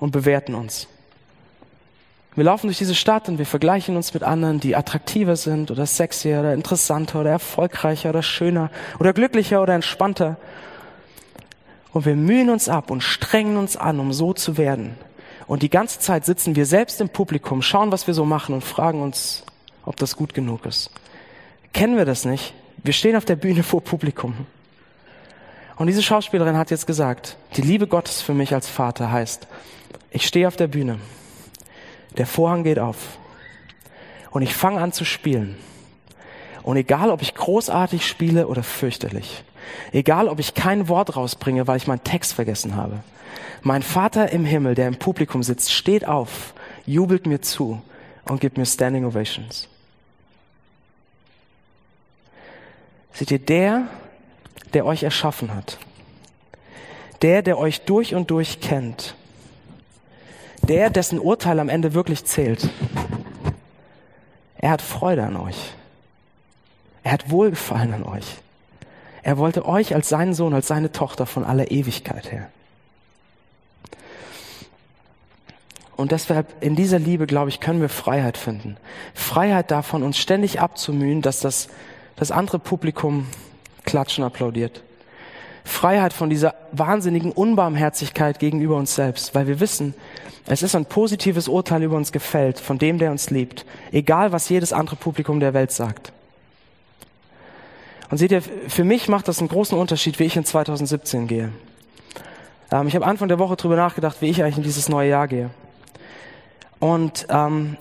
und 0.02 0.12
bewerten 0.12 0.56
uns. 0.56 0.88
Wir 2.34 2.44
laufen 2.46 2.68
durch 2.68 2.78
diese 2.78 2.96
Stadt 2.96 3.30
und 3.30 3.38
wir 3.38 3.46
vergleichen 3.46 3.96
uns 3.96 4.14
mit 4.14 4.24
anderen, 4.24 4.60
die 4.60 4.76
attraktiver 4.76 5.36
sind 5.36 5.70
oder 5.70 5.86
sexier 5.86 6.40
oder 6.40 6.54
interessanter 6.54 7.22
oder 7.22 7.30
erfolgreicher 7.30 8.10
oder 8.10 8.24
schöner 8.24 8.72
oder 9.00 9.14
glücklicher 9.14 9.62
oder 9.62 9.76
entspannter. 9.76 10.38
Und 11.94 12.06
wir 12.06 12.16
mühen 12.16 12.50
uns 12.50 12.68
ab 12.68 12.90
und 12.90 13.04
strengen 13.04 13.58
uns 13.58 13.78
an, 13.78 14.00
um 14.00 14.12
so 14.12 14.34
zu 14.34 14.58
werden. 14.58 14.96
Und 15.46 15.62
die 15.62 15.70
ganze 15.70 16.00
Zeit 16.00 16.26
sitzen 16.26 16.56
wir 16.56 16.66
selbst 16.66 17.00
im 17.00 17.10
Publikum, 17.10 17.62
schauen, 17.62 17.92
was 17.92 18.08
wir 18.08 18.14
so 18.14 18.26
machen 18.26 18.56
und 18.56 18.64
fragen 18.64 19.02
uns, 19.02 19.44
ob 19.86 19.98
das 19.98 20.16
gut 20.16 20.34
genug 20.34 20.66
ist. 20.66 20.90
Kennen 21.74 21.98
wir 21.98 22.06
das 22.06 22.26
nicht? 22.26 22.54
Wir 22.84 22.94
stehen 22.94 23.16
auf 23.18 23.26
der 23.26 23.36
Bühne 23.36 23.62
vor 23.62 23.82
Publikum. 23.82 24.48
Und 25.76 25.88
diese 25.88 26.02
Schauspielerin 26.02 26.58
hat 26.58 26.72
jetzt 26.72 26.88
gesagt, 26.88 27.38
die 27.58 27.62
Liebe 27.62 27.88
Gottes 27.88 28.22
für 28.22 28.34
mich 28.34 28.54
als 28.54 28.70
Vater 28.70 29.12
heißt, 29.12 29.48
ich 30.12 30.28
stehe 30.28 30.48
auf 30.48 30.58
der 30.58 30.68
Bühne. 30.68 31.00
Der 32.18 32.28
Vorhang 32.28 32.64
geht 32.64 32.78
auf. 32.78 33.18
Und 34.30 34.42
ich 34.42 34.54
fange 34.54 34.82
an 34.82 34.92
zu 34.92 35.06
spielen. 35.06 35.58
Und 36.64 36.78
egal, 36.78 37.10
ob 37.10 37.22
ich 37.22 37.34
großartig 37.34 38.06
spiele 38.06 38.48
oder 38.48 38.62
fürchterlich, 38.62 39.44
egal, 39.92 40.28
ob 40.28 40.40
ich 40.40 40.54
kein 40.54 40.88
Wort 40.90 41.16
rausbringe, 41.16 41.68
weil 41.68 41.78
ich 41.78 41.88
meinen 41.88 42.04
Text 42.04 42.34
vergessen 42.34 42.76
habe, 42.76 43.00
mein 43.64 43.82
Vater 43.82 44.32
im 44.32 44.46
Himmel, 44.46 44.76
der 44.76 44.88
im 44.88 44.98
Publikum 44.98 45.44
sitzt, 45.44 45.72
steht 45.72 46.08
auf, 46.08 46.54
jubelt 46.86 47.26
mir 47.26 47.42
zu 47.42 47.82
und 48.26 48.42
gibt 48.42 48.58
mir 48.58 48.66
Standing 48.66 49.06
Ovations. 49.06 49.68
Seht 53.14 53.32
ihr, 53.32 53.40
der, 53.40 53.88
der 54.74 54.86
euch 54.86 55.04
erschaffen 55.04 55.54
hat, 55.54 55.78
der, 57.22 57.42
der 57.42 57.58
euch 57.58 57.82
durch 57.82 58.16
und 58.16 58.32
durch 58.32 58.62
kennt, 58.62 59.16
der, 60.68 60.90
dessen 60.90 61.20
Urteil 61.20 61.60
am 61.60 61.70
Ende 61.70 61.94
wirklich 61.94 62.26
zählt, 62.26 62.70
er 64.58 64.72
hat 64.72 64.82
Freude 64.82 65.24
an 65.24 65.38
euch. 65.38 65.74
Er 67.04 67.14
hat 67.14 67.32
Wohlgefallen 67.32 67.94
an 67.94 68.04
euch. 68.04 68.38
Er 69.24 69.38
wollte 69.38 69.66
euch 69.66 69.94
als 69.94 70.10
seinen 70.10 70.34
Sohn, 70.34 70.54
als 70.54 70.68
seine 70.68 70.92
Tochter 70.92 71.26
von 71.26 71.44
aller 71.44 71.72
Ewigkeit 71.72 72.32
her. 72.32 72.50
Und 75.96 76.12
deshalb 76.12 76.48
in 76.62 76.76
dieser 76.76 76.98
Liebe, 76.98 77.28
glaube 77.28 77.50
ich, 77.50 77.60
können 77.60 77.82
wir 77.82 77.90
Freiheit 77.90 78.38
finden. 78.38 78.78
Freiheit 79.14 79.70
davon, 79.70 80.02
uns 80.02 80.18
ständig 80.18 80.60
abzumühen, 80.60 81.22
dass 81.22 81.42
das, 81.42 81.68
das 82.16 82.32
andere 82.32 82.58
Publikum 82.58 83.28
klatschen 83.86 84.24
applaudiert. 84.24 84.84
Freiheit 85.64 86.14
von 86.14 86.30
dieser 86.30 86.56
wahnsinnigen 86.72 87.32
Unbarmherzigkeit 87.32 88.40
gegenüber 88.40 88.78
uns 88.78 88.96
selbst, 88.96 89.36
weil 89.36 89.48
wir 89.48 89.60
wissen, 89.60 89.94
es 90.48 90.64
ist 90.64 90.76
ein 90.76 90.86
positives 90.86 91.48
Urteil 91.48 91.84
über 91.84 91.96
uns 91.96 92.12
gefällt, 92.12 92.60
von 92.60 92.78
dem, 92.78 92.98
der 92.98 93.12
uns 93.12 93.30
liebt, 93.30 93.66
egal 93.92 94.32
was 94.32 94.50
jedes 94.50 94.74
andere 94.74 94.96
Publikum 94.96 95.40
der 95.40 95.54
Welt 95.54 95.72
sagt. 95.72 96.12
Und 98.10 98.18
seht 98.18 98.32
ihr, 98.32 98.42
für 98.42 98.84
mich 98.84 99.08
macht 99.08 99.28
das 99.28 99.40
einen 99.40 99.48
großen 99.48 99.78
Unterschied, 99.78 100.20
wie 100.20 100.26
ich 100.26 100.36
in 100.36 100.44
2017 100.44 101.28
gehe. 101.28 101.52
Ähm, 102.72 102.88
ich 102.88 102.96
habe 102.96 103.06
Anfang 103.06 103.30
der 103.30 103.40
Woche 103.40 103.56
drüber 103.56 103.76
nachgedacht, 103.78 104.18
wie 104.20 104.30
ich 104.30 104.44
eigentlich 104.44 104.58
in 104.58 104.64
dieses 104.64 104.90
neue 104.90 105.10
Jahr 105.10 105.28
gehe. 105.28 105.50
Und 106.80 107.28
ähm, 107.30 107.78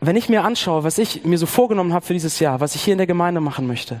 wenn 0.00 0.16
ich 0.16 0.28
mir 0.28 0.44
anschaue, 0.44 0.84
was 0.84 0.98
ich 0.98 1.24
mir 1.24 1.38
so 1.38 1.46
vorgenommen 1.46 1.92
habe 1.92 2.06
für 2.06 2.12
dieses 2.12 2.40
Jahr, 2.40 2.60
was 2.60 2.74
ich 2.74 2.82
hier 2.82 2.92
in 2.92 2.98
der 2.98 3.06
Gemeinde 3.06 3.40
machen 3.40 3.66
möchte, 3.66 4.00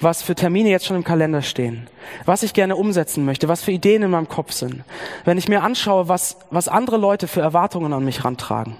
was 0.00 0.22
für 0.22 0.34
Termine 0.34 0.70
jetzt 0.70 0.86
schon 0.86 0.96
im 0.96 1.04
Kalender 1.04 1.42
stehen, 1.42 1.88
was 2.24 2.42
ich 2.42 2.54
gerne 2.54 2.76
umsetzen 2.76 3.24
möchte, 3.24 3.48
was 3.48 3.62
für 3.62 3.72
Ideen 3.72 4.02
in 4.02 4.10
meinem 4.10 4.28
Kopf 4.28 4.52
sind, 4.52 4.82
wenn 5.24 5.38
ich 5.38 5.48
mir 5.48 5.62
anschaue, 5.62 6.08
was, 6.08 6.38
was 6.50 6.68
andere 6.68 6.96
Leute 6.96 7.28
für 7.28 7.40
Erwartungen 7.40 7.92
an 7.92 8.04
mich 8.04 8.24
rantragen, 8.24 8.76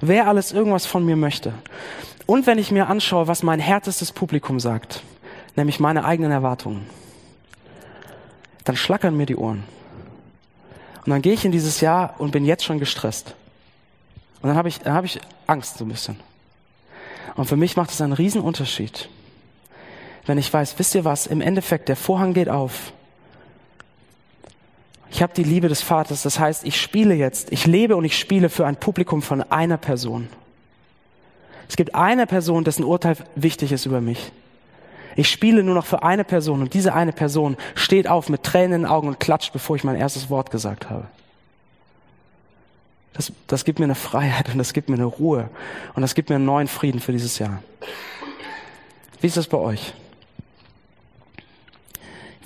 wer 0.00 0.28
alles 0.28 0.52
irgendwas 0.52 0.86
von 0.86 1.04
mir 1.04 1.16
möchte, 1.16 1.52
und 2.30 2.46
wenn 2.46 2.58
ich 2.58 2.70
mir 2.70 2.86
anschaue, 2.86 3.26
was 3.26 3.42
mein 3.42 3.58
härtestes 3.58 4.12
Publikum 4.12 4.60
sagt, 4.60 5.02
nämlich 5.56 5.80
meine 5.80 6.04
eigenen 6.04 6.30
Erwartungen, 6.30 6.86
dann 8.64 8.76
schlackern 8.76 9.16
mir 9.16 9.26
die 9.26 9.34
Ohren. 9.34 9.64
Und 11.04 11.10
dann 11.10 11.22
gehe 11.22 11.32
ich 11.32 11.44
in 11.44 11.50
dieses 11.50 11.80
Jahr 11.80 12.14
und 12.18 12.30
bin 12.30 12.44
jetzt 12.44 12.64
schon 12.64 12.78
gestresst. 12.78 13.34
Und 14.42 14.48
dann 14.48 14.56
habe 14.56 14.68
ich, 14.68 14.80
dann 14.80 14.94
habe 14.94 15.06
ich 15.06 15.20
Angst 15.46 15.78
so 15.78 15.84
ein 15.84 15.88
bisschen. 15.88 16.16
Und 17.34 17.46
für 17.46 17.56
mich 17.56 17.76
macht 17.76 17.90
es 17.90 18.00
einen 18.00 18.12
riesen 18.12 18.40
Unterschied, 18.40 19.08
wenn 20.26 20.38
ich 20.38 20.52
weiß, 20.52 20.78
wisst 20.78 20.94
ihr 20.94 21.04
was, 21.04 21.26
im 21.26 21.40
Endeffekt, 21.40 21.88
der 21.88 21.96
Vorhang 21.96 22.34
geht 22.34 22.48
auf. 22.48 22.92
Ich 25.10 25.22
habe 25.22 25.32
die 25.34 25.42
Liebe 25.42 25.68
des 25.68 25.82
Vaters, 25.82 26.22
das 26.22 26.38
heißt, 26.38 26.64
ich 26.64 26.80
spiele 26.80 27.14
jetzt, 27.14 27.50
ich 27.52 27.66
lebe 27.66 27.96
und 27.96 28.04
ich 28.04 28.18
spiele 28.18 28.48
für 28.48 28.66
ein 28.66 28.76
Publikum 28.76 29.22
von 29.22 29.42
einer 29.42 29.76
Person. 29.76 30.28
Es 31.68 31.76
gibt 31.76 31.94
eine 31.94 32.26
Person, 32.26 32.64
dessen 32.64 32.84
Urteil 32.84 33.16
wichtig 33.34 33.72
ist 33.72 33.86
über 33.86 34.00
mich. 34.00 34.32
Ich 35.16 35.28
spiele 35.28 35.62
nur 35.62 35.74
noch 35.74 35.86
für 35.86 36.02
eine 36.02 36.24
Person 36.24 36.62
und 36.62 36.74
diese 36.74 36.94
eine 36.94 37.12
Person 37.12 37.56
steht 37.74 38.08
auf 38.08 38.28
mit 38.28 38.42
Tränen 38.42 38.72
in 38.72 38.82
den 38.82 38.90
Augen 38.90 39.08
und 39.08 39.20
klatscht, 39.20 39.52
bevor 39.52 39.76
ich 39.76 39.84
mein 39.84 39.96
erstes 39.96 40.30
Wort 40.30 40.50
gesagt 40.50 40.88
habe. 40.90 41.06
Das, 43.12 43.32
das 43.46 43.64
gibt 43.64 43.78
mir 43.78 43.86
eine 43.86 43.94
Freiheit 43.94 44.48
und 44.50 44.58
das 44.58 44.72
gibt 44.72 44.88
mir 44.88 44.96
eine 44.96 45.04
Ruhe 45.04 45.50
und 45.94 46.02
das 46.02 46.14
gibt 46.14 46.28
mir 46.28 46.36
einen 46.36 46.44
neuen 46.44 46.68
Frieden 46.68 47.00
für 47.00 47.12
dieses 47.12 47.38
Jahr. 47.38 47.62
Wie 49.20 49.26
ist 49.26 49.36
das 49.36 49.48
bei 49.48 49.58
euch? 49.58 49.92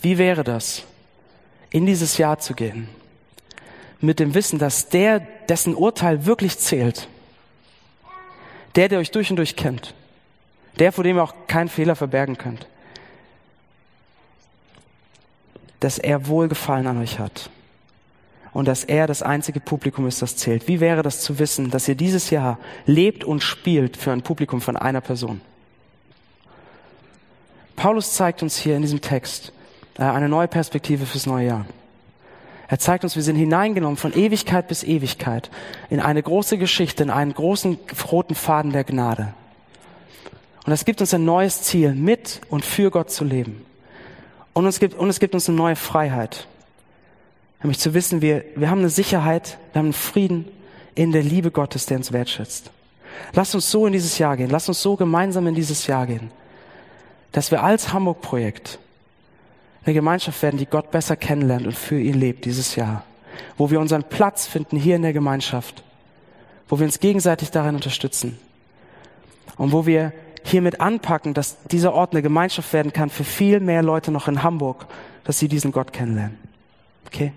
Wie 0.00 0.18
wäre 0.18 0.44
das, 0.44 0.84
in 1.70 1.86
dieses 1.86 2.18
Jahr 2.18 2.38
zu 2.38 2.54
gehen, 2.54 2.88
mit 4.00 4.20
dem 4.20 4.34
Wissen, 4.34 4.58
dass 4.58 4.88
der, 4.88 5.20
dessen 5.48 5.74
Urteil 5.74 6.26
wirklich 6.26 6.58
zählt, 6.58 7.08
der, 8.74 8.88
der 8.88 8.98
euch 8.98 9.10
durch 9.10 9.30
und 9.30 9.36
durch 9.36 9.56
kennt, 9.56 9.94
der, 10.78 10.92
vor 10.92 11.04
dem 11.04 11.16
ihr 11.16 11.22
auch 11.22 11.34
keinen 11.46 11.68
Fehler 11.68 11.96
verbergen 11.96 12.36
könnt, 12.36 12.66
dass 15.80 15.98
er 15.98 16.26
Wohlgefallen 16.26 16.86
an 16.86 17.00
euch 17.00 17.18
hat 17.18 17.50
und 18.54 18.66
dass 18.68 18.84
er 18.84 19.06
das 19.06 19.20
einzige 19.20 19.60
Publikum 19.60 20.06
ist, 20.06 20.22
das 20.22 20.36
zählt. 20.36 20.68
Wie 20.68 20.80
wäre 20.80 21.02
das 21.02 21.20
zu 21.20 21.38
wissen, 21.38 21.70
dass 21.70 21.88
ihr 21.88 21.96
dieses 21.96 22.30
Jahr 22.30 22.58
lebt 22.86 23.24
und 23.24 23.42
spielt 23.42 23.96
für 23.96 24.12
ein 24.12 24.22
Publikum 24.22 24.60
von 24.60 24.76
einer 24.76 25.00
Person? 25.00 25.40
Paulus 27.76 28.14
zeigt 28.14 28.42
uns 28.42 28.56
hier 28.56 28.76
in 28.76 28.82
diesem 28.82 29.00
Text, 29.00 29.52
äh, 29.98 30.04
eine 30.04 30.28
neue 30.28 30.46
Perspektive 30.46 31.04
fürs 31.04 31.26
neue 31.26 31.48
Jahr. 31.48 31.66
Er 32.68 32.78
zeigt 32.78 33.04
uns, 33.04 33.16
wir 33.16 33.22
sind 33.22 33.36
hineingenommen 33.36 33.96
von 33.96 34.14
Ewigkeit 34.14 34.68
bis 34.68 34.84
Ewigkeit 34.84 35.50
in 35.90 36.00
eine 36.00 36.22
große 36.22 36.56
Geschichte, 36.56 37.02
in 37.02 37.10
einen 37.10 37.34
großen 37.34 37.78
roten 38.10 38.36
Faden 38.36 38.72
der 38.72 38.84
Gnade. 38.84 39.34
Und 40.64 40.72
es 40.72 40.84
gibt 40.84 41.00
uns 41.00 41.12
ein 41.12 41.24
neues 41.24 41.62
Ziel, 41.62 41.92
mit 41.94 42.40
und 42.48 42.64
für 42.64 42.90
Gott 42.90 43.10
zu 43.10 43.24
leben. 43.24 43.66
Und, 44.54 44.66
es 44.66 44.78
gibt, 44.78 44.94
und 44.94 45.10
es 45.10 45.20
gibt 45.20 45.34
uns 45.34 45.48
eine 45.48 45.58
neue 45.58 45.76
Freiheit. 45.76 46.46
Nämlich 47.64 47.78
zu 47.78 47.94
wissen, 47.94 48.20
wir, 48.20 48.44
wir 48.56 48.68
haben 48.68 48.80
eine 48.80 48.90
Sicherheit, 48.90 49.56
wir 49.72 49.78
haben 49.78 49.86
einen 49.86 49.92
Frieden 49.94 50.44
in 50.94 51.12
der 51.12 51.22
Liebe 51.22 51.50
Gottes, 51.50 51.86
der 51.86 51.96
uns 51.96 52.12
wertschätzt. 52.12 52.70
Lass 53.32 53.54
uns 53.54 53.70
so 53.70 53.86
in 53.86 53.94
dieses 53.94 54.18
Jahr 54.18 54.36
gehen. 54.36 54.50
Lass 54.50 54.68
uns 54.68 54.82
so 54.82 54.96
gemeinsam 54.96 55.46
in 55.46 55.54
dieses 55.54 55.86
Jahr 55.86 56.06
gehen. 56.06 56.30
Dass 57.32 57.50
wir 57.50 57.62
als 57.62 57.90
Hamburg-Projekt 57.94 58.78
eine 59.82 59.94
Gemeinschaft 59.94 60.42
werden, 60.42 60.58
die 60.58 60.66
Gott 60.66 60.90
besser 60.90 61.16
kennenlernt 61.16 61.66
und 61.66 61.74
für 61.74 61.98
ihn 61.98 62.20
lebt 62.20 62.44
dieses 62.44 62.76
Jahr. 62.76 63.02
Wo 63.56 63.70
wir 63.70 63.80
unseren 63.80 64.04
Platz 64.04 64.46
finden 64.46 64.76
hier 64.76 64.96
in 64.96 65.02
der 65.02 65.14
Gemeinschaft. 65.14 65.82
Wo 66.68 66.78
wir 66.78 66.84
uns 66.84 67.00
gegenseitig 67.00 67.50
darin 67.50 67.76
unterstützen. 67.76 68.38
Und 69.56 69.72
wo 69.72 69.86
wir 69.86 70.12
hiermit 70.42 70.82
anpacken, 70.82 71.32
dass 71.32 71.56
dieser 71.62 71.94
Ort 71.94 72.12
eine 72.12 72.20
Gemeinschaft 72.20 72.74
werden 72.74 72.92
kann 72.92 73.08
für 73.08 73.24
viel 73.24 73.58
mehr 73.58 73.82
Leute 73.82 74.10
noch 74.10 74.28
in 74.28 74.42
Hamburg, 74.42 74.84
dass 75.24 75.38
sie 75.38 75.48
diesen 75.48 75.72
Gott 75.72 75.94
kennenlernen. 75.94 76.36
Okay? 77.06 77.32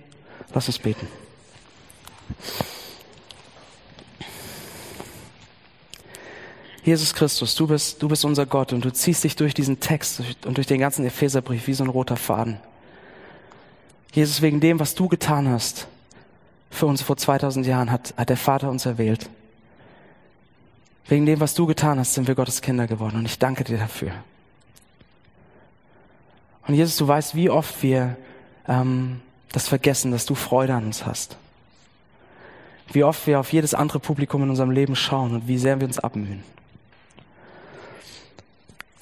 Lass 0.54 0.68
uns 0.68 0.80
beten. 0.80 1.08
Jesus 6.84 7.14
Christus, 7.14 7.54
du 7.56 7.68
bist, 7.68 8.02
du 8.02 8.08
bist 8.08 8.24
unser 8.24 8.46
Gott 8.46 8.72
und 8.72 8.86
du 8.86 8.94
ziehst 8.94 9.24
dich 9.26 9.36
durch 9.36 9.54
diesen 9.54 9.82
Text 9.82 10.22
und 10.46 10.56
durch 10.56 10.68
den 10.68 10.80
ganzen 10.80 11.06
Epheserbrief 11.06 11.68
wie 11.68 11.74
so 11.74 11.84
ein 11.84 11.90
roter 11.90 12.16
Faden. 12.16 12.62
Jesus, 14.14 14.42
wegen 14.42 14.62
dem, 14.62 14.80
was 14.80 14.96
du 14.96 15.10
getan 15.10 15.50
hast 15.50 15.88
für 16.70 16.86
uns 16.86 17.02
vor 17.02 17.18
2000 17.18 17.66
Jahren, 17.66 17.92
hat, 17.92 18.14
hat 18.16 18.30
der 18.30 18.38
Vater 18.38 18.70
uns 18.70 18.86
erwählt. 18.86 19.30
Wegen 21.10 21.26
dem, 21.26 21.42
was 21.42 21.56
du 21.56 21.66
getan 21.66 22.00
hast, 22.00 22.14
sind 22.14 22.28
wir 22.28 22.36
Gottes 22.36 22.62
Kinder 22.62 22.88
geworden 22.88 23.18
und 23.18 23.26
ich 23.26 23.38
danke 23.38 23.66
dir 23.66 23.78
dafür. 23.78 24.12
Und 26.68 26.74
Jesus, 26.74 26.96
du 26.96 27.06
weißt, 27.06 27.36
wie 27.36 27.50
oft 27.50 27.84
wir 27.84 28.16
ähm, 28.66 29.22
das 29.52 29.68
vergessen, 29.68 30.12
dass 30.12 30.26
du 30.26 30.36
Freude 30.36 30.74
an 30.74 30.86
uns 30.86 31.06
hast. 31.06 31.38
Wie 32.92 33.04
oft 33.04 33.28
wir 33.28 33.40
auf 33.40 33.52
jedes 33.52 33.74
andere 33.74 34.00
Publikum 34.00 34.44
in 34.44 34.50
unserem 34.50 34.72
Leben 34.72 34.96
schauen 34.96 35.34
und 35.34 35.48
wie 35.48 35.58
sehr 35.58 35.80
wir 35.80 35.88
uns 35.88 36.00
abmühen. 36.00 36.44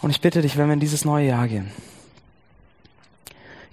Und 0.02 0.10
ich 0.10 0.22
bitte 0.22 0.42
dich, 0.42 0.58
wenn 0.58 0.68
wir 0.68 0.74
in 0.74 0.80
dieses 0.80 1.06
neue 1.06 1.28
Jahr 1.28 1.48
gehen, 1.48 1.72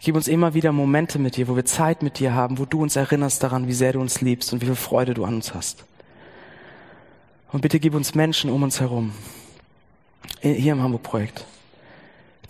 gib 0.01 0.17
uns 0.17 0.29
immer 0.29 0.55
wieder 0.55 0.73
Momente 0.73 1.19
mit 1.19 1.37
dir, 1.37 1.49
wo 1.49 1.57
wir 1.57 1.65
Zeit 1.65 2.03
mit 2.03 2.19
dir 2.19 2.35
haben, 2.35 2.59
wo 2.59 2.65
du 2.65 2.83
uns 2.83 2.97
erinnerst 2.97 3.43
daran, 3.43 3.69
wie 3.69 3.73
sehr 3.73 3.93
du 3.93 4.01
uns 4.01 4.21
liebst 4.21 4.53
und 4.53 4.61
wie 4.61 4.67
viel 4.67 4.75
Freude 4.75 5.15
du 5.15 5.25
an 5.25 5.35
uns 5.35 5.55
hast. 5.55 5.85
Und 7.53 7.61
bitte 7.61 7.79
gib 7.79 7.95
uns 7.95 8.15
Menschen 8.15 8.51
um 8.51 8.63
uns 8.63 8.81
herum, 8.81 9.13
hier 10.41 10.73
im 10.73 10.83
Hamburg-Projekt, 10.83 11.45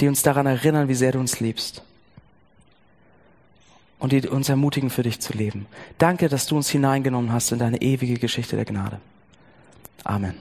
die 0.01 0.09
uns 0.09 0.23
daran 0.23 0.47
erinnern, 0.47 0.89
wie 0.89 0.95
sehr 0.95 1.13
du 1.13 1.19
uns 1.19 1.41
liebst. 1.41 1.83
Und 4.03 4.11
die 4.11 4.27
uns 4.27 4.49
ermutigen, 4.49 4.91
für 4.91 5.05
dich 5.05 5.21
zu 5.21 5.33
leben. 5.33 5.67
Danke, 5.99 6.29
dass 6.29 6.47
du 6.47 6.57
uns 6.57 6.69
hineingenommen 6.69 7.33
hast 7.33 7.53
in 7.53 7.61
deine 7.61 7.81
ewige 7.81 8.19
Geschichte 8.19 8.57
der 8.57 8.65
Gnade. 8.65 8.99
Amen. 10.03 10.35